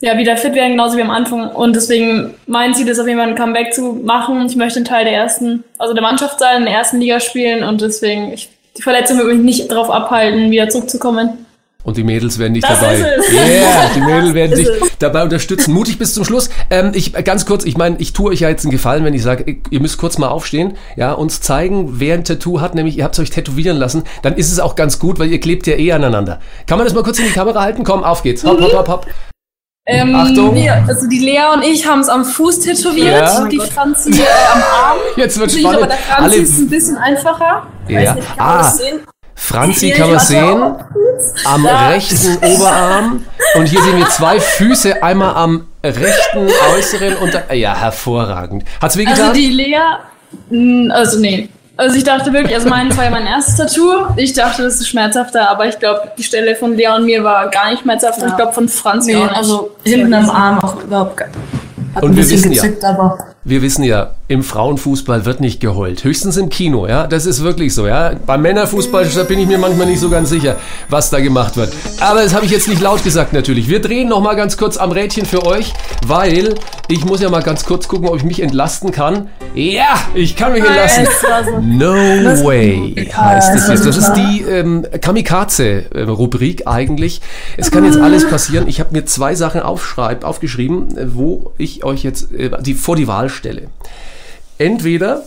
[0.00, 1.50] ja wieder fit werden, genauso wie am Anfang.
[1.50, 4.46] Und deswegen mein Ziel ist auf jeden Fall ein Comeback zu machen.
[4.46, 7.62] Ich möchte ein Teil der ersten, also der Mannschaft sein, in der ersten Liga spielen
[7.64, 11.46] und deswegen ich, die Verletzung wird mich nicht darauf abhalten, wieder zurückzukommen.
[11.88, 12.98] Und die Mädels werden dich das dabei.
[12.98, 14.68] Yeah, die Mädels werden dich
[14.98, 15.72] dabei unterstützen.
[15.72, 16.50] Mutig bis zum Schluss.
[16.68, 19.22] Ähm, ich ganz kurz, ich meine, ich tue euch ja jetzt einen Gefallen, wenn ich
[19.22, 23.04] sage, ihr müsst kurz mal aufstehen, ja, uns zeigen, wer ein Tattoo hat, nämlich ihr
[23.04, 25.76] habt es euch tätowieren lassen, dann ist es auch ganz gut, weil ihr klebt ja
[25.76, 26.40] eh aneinander.
[26.66, 27.84] Kann man das mal kurz in die Kamera halten?
[27.84, 28.44] Komm, auf geht's.
[28.44, 29.06] Hopp, hopp, hopp, hopp.
[29.86, 30.54] Ähm, Achtung.
[30.54, 33.38] Wir, also die Lea und ich haben es am Fuß tätowiert ja.
[33.38, 34.10] und die Franzi
[34.52, 34.98] am Arm.
[35.16, 35.78] Jetzt wird spannend.
[35.78, 37.66] Aber der Franzi Alle ist ein bisschen einfacher.
[37.88, 38.00] Ja.
[38.00, 38.72] Weiß nicht, ah.
[39.38, 40.74] Franzi kann man sehen,
[41.44, 43.24] am rechten Oberarm.
[43.54, 48.64] Und hier sehen wir zwei Füße, einmal am rechten äußeren und ja, hervorragend.
[48.80, 49.20] Hat's wehgetan?
[49.20, 51.48] Also die Lea, also nee.
[51.76, 54.08] Also ich dachte wirklich, also mein war ja mein erstes Tattoo.
[54.16, 57.48] Ich dachte, das ist schmerzhafter, aber ich glaube, die Stelle von Lea und mir war
[57.50, 58.20] gar nicht schmerzhaft.
[58.20, 58.26] Ja.
[58.26, 59.36] Ich glaube von Franzi nee, auch nicht.
[59.36, 61.38] Also hinten am Arm auch überhaupt gar nicht.
[62.02, 66.04] Und wir wissen gezickt, ja, wir wissen ja, im Frauenfußball wird nicht geheult.
[66.04, 67.06] Höchstens im Kino, ja.
[67.06, 68.12] Das ist wirklich so, ja.
[68.26, 70.56] Beim Männerfußball bin ich mir manchmal nicht so ganz sicher,
[70.90, 71.72] was da gemacht wird.
[72.00, 73.68] Aber das habe ich jetzt nicht laut gesagt natürlich.
[73.68, 75.72] Wir drehen noch mal ganz kurz am Rädchen für euch,
[76.06, 76.56] weil
[76.88, 79.28] ich muss ja mal ganz kurz gucken, ob ich mich entlasten kann.
[79.54, 81.78] Ja, ich kann mich entlasten.
[81.78, 81.94] No
[82.44, 83.86] way heißt es jetzt.
[83.86, 87.22] Das ist die ähm, Kamikaze-Rubrik eigentlich.
[87.56, 88.68] Es kann jetzt alles passieren.
[88.68, 93.30] Ich habe mir zwei Sachen aufgeschrieben, wo ich euch jetzt äh, die, vor die Wahl
[93.38, 93.70] stelle.
[94.58, 95.24] Entweder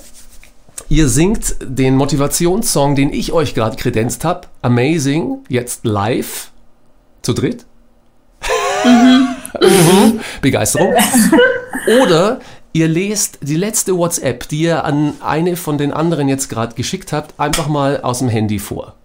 [0.92, 6.52] Ihr singt den Motivationssong, den ich euch gerade kredenzt habe, Amazing, jetzt live,
[7.22, 7.66] zu dritt.
[8.84, 10.22] Mhm.
[10.42, 10.94] Begeisterung.
[12.02, 12.40] Oder
[12.74, 17.14] ihr lest die letzte WhatsApp, die ihr an eine von den anderen jetzt gerade geschickt
[17.14, 18.96] habt, einfach mal aus dem Handy vor.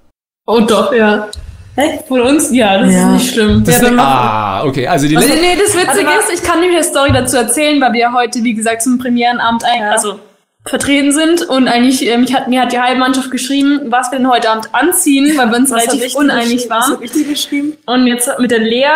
[0.46, 1.28] Oh doch, ja.
[1.76, 2.06] Echt?
[2.08, 2.50] Von uns?
[2.52, 3.00] Ja, das Ja.
[3.00, 3.62] ist nicht schlimm.
[3.64, 6.60] Das ja, ah, okay, also die Nee, letzte, nee, das Witzige Also ist, ich kann
[6.60, 9.90] nämlich eine Story dazu erzählen, weil wir heute, wie gesagt, zum Premierenabend ein, Ja.
[9.90, 10.18] also
[10.64, 14.18] vertreten sind und eigentlich, ähm, ich hat, mir hat die halbe Mannschaft geschrieben, was wir
[14.18, 16.70] denn heute Abend anziehen, weil wir uns Was relativ uneinig geschrieben?
[16.70, 16.92] Was waren.
[16.94, 17.76] hab ich dir geschrieben?
[17.86, 18.86] Und jetzt mit der Lea,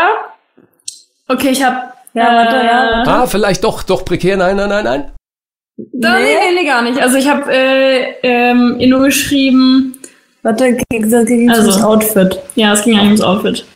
[1.28, 1.76] okay, ich habe
[2.14, 3.03] Ja, warte, ja.
[3.07, 5.12] ah, vielleicht doch, doch prekär, nein, nein, nein, nein.
[5.93, 6.99] Da, nee, nee, nee, gar nicht.
[7.01, 9.97] Also ich habe äh, ähm, ihr nur geschrieben,
[10.43, 11.62] Warte, ging das ging Also.
[11.70, 12.41] ums Outfit.
[12.55, 13.66] ja, es ging eigentlich ums Outfit.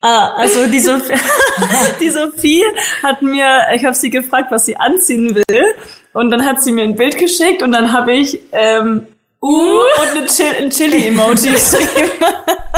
[0.00, 1.14] Ah, also die Sophie,
[2.00, 2.62] die Sophie
[3.02, 5.64] hat mir, ich habe sie gefragt, was sie anziehen will.
[6.12, 9.06] Und dann hat sie mir ein Bild geschickt und dann habe ich ähm,
[9.42, 12.10] Uh und eine Chil ein Chili-Emoji geschrieben.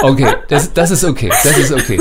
[0.02, 2.00] Okay, das, das ist okay, das ist okay.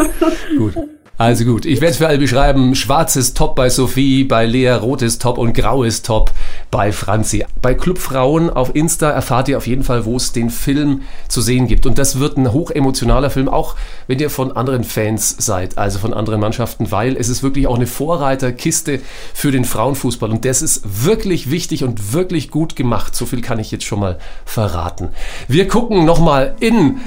[0.57, 0.73] Gut.
[1.17, 2.75] Also gut, ich werde es für alle beschreiben.
[2.75, 6.31] Schwarzes Top bei Sophie, bei Lea rotes Top und graues Top
[6.71, 7.45] bei Franzi.
[7.61, 11.67] Bei Clubfrauen auf Insta erfahrt ihr auf jeden Fall, wo es den Film zu sehen
[11.67, 11.85] gibt.
[11.85, 13.75] Und das wird ein hochemotionaler Film, auch
[14.07, 17.77] wenn ihr von anderen Fans seid, also von anderen Mannschaften, weil es ist wirklich auch
[17.77, 18.99] eine Vorreiterkiste
[19.33, 20.29] für den Frauenfußball.
[20.29, 23.15] Und das ist wirklich wichtig und wirklich gut gemacht.
[23.15, 25.09] So viel kann ich jetzt schon mal verraten.
[25.47, 26.97] Wir gucken nochmal in...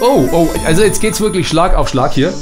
[0.00, 2.32] Oh, oh, also jetzt geht's wirklich Schlag auf Schlag hier.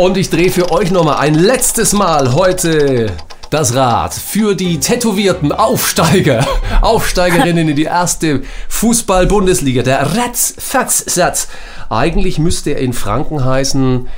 [0.00, 3.12] Und ich drehe für euch nochmal ein letztes Mal heute
[3.50, 6.42] das Rad für die tätowierten Aufsteiger,
[6.80, 8.40] Aufsteigerinnen in die erste
[8.70, 9.82] Fußball-Bundesliga.
[9.82, 11.48] Der Ratz-Fatz-Satz.
[11.90, 14.08] Eigentlich müsste er in Franken heißen,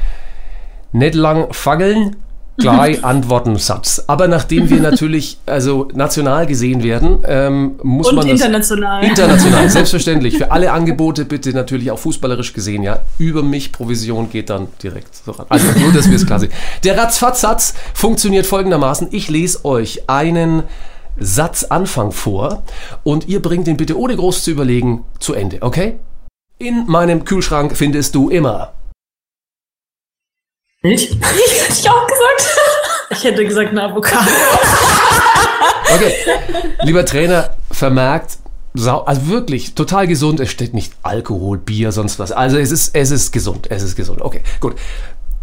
[0.92, 2.14] nicht lang faggeln,
[2.58, 4.04] gleich antworten Satz.
[4.06, 9.04] Aber nachdem wir natürlich also national gesehen werden, ähm, muss Und man das international.
[9.04, 10.36] International, selbstverständlich.
[10.36, 13.00] Für alle Angebote bitte natürlich auch fußballerisch gesehen, ja.
[13.18, 15.46] Über mich Provision geht dann direkt so ran.
[15.48, 16.52] Also nur, dass wir es klar sehen.
[16.84, 19.08] Der Ratzfatz-Satz funktioniert folgendermaßen.
[19.10, 20.64] Ich lese euch einen
[21.18, 22.62] Satzanfang vor
[23.02, 25.98] und ihr bringt ihn bitte ohne groß zu überlegen zu Ende, okay?
[26.58, 28.72] In meinem Kühlschrank findest du immer.
[30.82, 31.10] Milch?
[31.10, 32.58] Hätte ich auch gesagt.
[33.10, 34.26] Ich hätte gesagt eine Avocado.
[35.94, 36.14] Okay.
[36.84, 38.38] Lieber Trainer, vermerkt,
[38.72, 40.40] sau, also wirklich total gesund.
[40.40, 42.32] Es steht nicht Alkohol, Bier, sonst was.
[42.32, 43.66] Also es ist, es ist gesund.
[43.70, 44.22] Es ist gesund.
[44.22, 44.74] Okay, gut.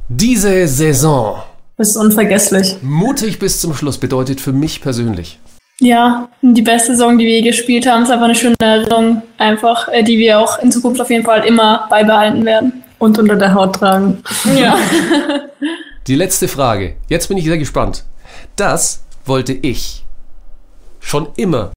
[0.08, 1.44] Diese Saison,
[1.78, 2.78] ist unvergesslich.
[2.82, 5.40] mutig bis zum Schluss, bedeutet für mich persönlich.
[5.80, 9.88] Ja, die beste Saison, die wir je gespielt haben, ist einfach eine schöne Erinnerung, einfach,
[9.90, 12.84] äh, die wir auch in Zukunft auf jeden Fall immer beibehalten werden.
[13.00, 14.24] Und unter der Haut tragen.
[14.56, 14.78] Ja.
[16.08, 16.98] Die letzte Frage.
[17.08, 18.04] Jetzt bin ich sehr gespannt.
[18.56, 20.06] Das wollte ich
[21.00, 21.72] schon immer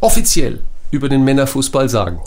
[0.00, 0.60] offiziell
[0.90, 2.20] über den Männerfußball sagen.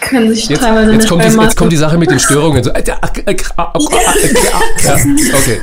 [0.00, 2.62] Können sich Jetzt, teilweise jetzt, nicht kommt, die, jetzt kommt die Sache mit den Störungen.
[2.62, 2.92] So, äh, äh,
[3.26, 3.36] äh, äh,
[5.34, 5.60] okay.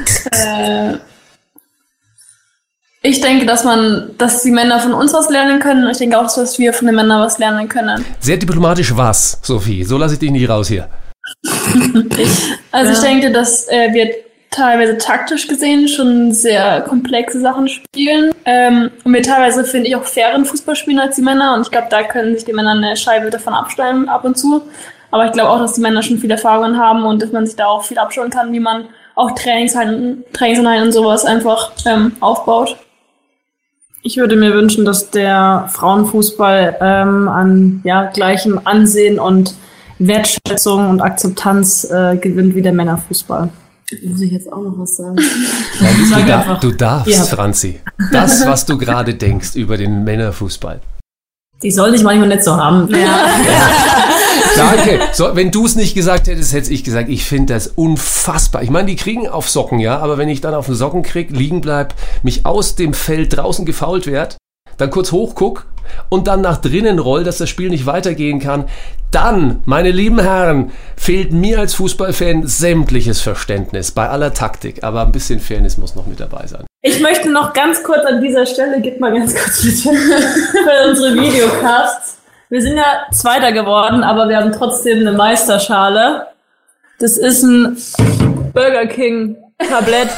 [3.03, 5.85] Ich denke, dass man, dass die Männer von uns was lernen können.
[5.85, 8.05] und Ich denke auch, dass wir von den Männern was lernen können.
[8.19, 9.83] Sehr diplomatisch was, Sophie.
[9.83, 10.87] So lasse ich dich nicht raus hier.
[12.71, 13.03] Also ich Ja.
[13.03, 14.09] denke, dass äh, wir
[14.49, 18.33] teilweise taktisch gesehen schon sehr komplexe Sachen spielen.
[18.45, 21.55] Ähm, und wir teilweise, finde ich, auch fairen Fußball spielen als die Männer.
[21.55, 24.61] Und ich glaube, da können sich die Männer eine Scheibe davon abschneiden ab und zu.
[25.09, 27.55] Aber ich glaube auch, dass die Männer schon viel Erfahrungen haben und dass man sich
[27.55, 28.85] da auch viel abschauen kann, wie man
[29.15, 32.77] auch Trainingseinheiten, Trainingseinheiten und sowas einfach ähm, aufbaut.
[34.03, 39.53] Ich würde mir wünschen, dass der Frauenfußball ähm, an ja, gleichem Ansehen und
[39.99, 43.49] Wertschätzung und Akzeptanz äh, gewinnt wie der Männerfußball.
[44.03, 45.17] Muss ich jetzt auch noch was sagen?
[45.79, 46.59] Du, Sag da, einfach.
[46.59, 47.23] du darfst, Ja.
[47.23, 47.81] Franzi.
[48.11, 50.79] Das, was du gerade denkst über den Männerfußball.
[51.61, 52.87] Die soll sich manchmal nicht so haben.
[54.61, 54.99] Danke.
[55.13, 58.61] So, wenn du es nicht gesagt hättest, hätte ich gesagt, ich finde das unfassbar.
[58.61, 61.31] Ich meine, die kriegen auf Socken, ja, aber wenn ich dann auf den Socken krieg,
[61.31, 64.37] liegen bleib, mich aus dem Feld draußen gefault werd,
[64.77, 65.65] dann kurz hochguck
[66.09, 68.65] und dann nach drinnen roll, dass das Spiel nicht weitergehen kann,
[69.09, 75.11] dann, meine lieben Herren, fehlt mir als Fußballfan sämtliches Verständnis bei aller Taktik, aber ein
[75.11, 76.65] bisschen Fairness muss noch mit dabei sein.
[76.81, 81.13] Ich möchte noch ganz kurz an dieser Stelle, gib mal ganz kurz bitte, für unsere
[81.15, 82.20] Videocasts.
[82.51, 86.27] Wir sind ja Zweiter geworden, aber wir haben trotzdem eine Meisterschale.
[86.99, 87.77] Das ist ein
[88.53, 90.09] Burger King Tablett.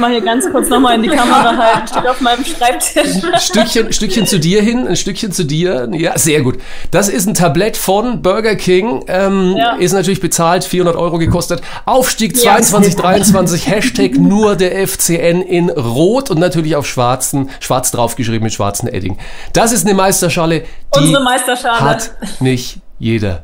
[0.00, 1.88] Mal hier ganz kurz nochmal in die Kamera halten.
[1.88, 3.22] Steht auf meinem Schreibtisch.
[3.44, 5.88] Stückchen, Stückchen zu dir hin, ein Stückchen zu dir.
[5.92, 6.58] Ja, sehr gut.
[6.90, 9.04] Das ist ein Tablett von Burger King.
[9.06, 9.76] Ähm, Ja.
[9.76, 11.60] Ist natürlich bezahlt, 400 Euro gekostet.
[11.84, 12.56] Aufstieg Ja.
[12.62, 18.88] 2223, Hashtag nur der FCN in Rot und natürlich auf schwarzen, schwarz draufgeschrieben mit schwarzen
[18.88, 19.18] Edding.
[19.52, 20.64] Das ist eine Meisterschale,
[20.96, 21.80] die Unsere Meisterschale.
[21.80, 23.42] hat nicht jeder.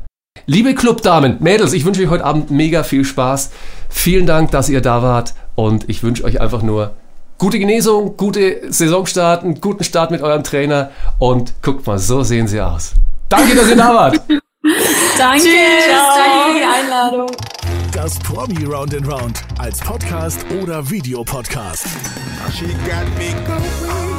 [0.49, 3.51] Liebe Clubdamen, Mädels, ich wünsche euch heute Abend mega viel Spaß.
[3.89, 6.93] Vielen Dank, dass ihr da wart und ich wünsche euch einfach nur
[7.37, 12.47] gute Genesung, gute Saisonstart, einen guten Start mit eurem Trainer und guckt mal, so sehen
[12.47, 12.93] sie aus.
[13.27, 14.13] Danke, dass ihr da wart.
[14.21, 14.39] Danke.
[15.17, 17.29] Danke für die Einladung.
[17.91, 21.87] Das Promi Round and Round als Podcast oder Videopodcast.
[22.53, 24.16] She got me going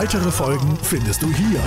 [0.00, 1.60] Weitere Folgen findest du hier.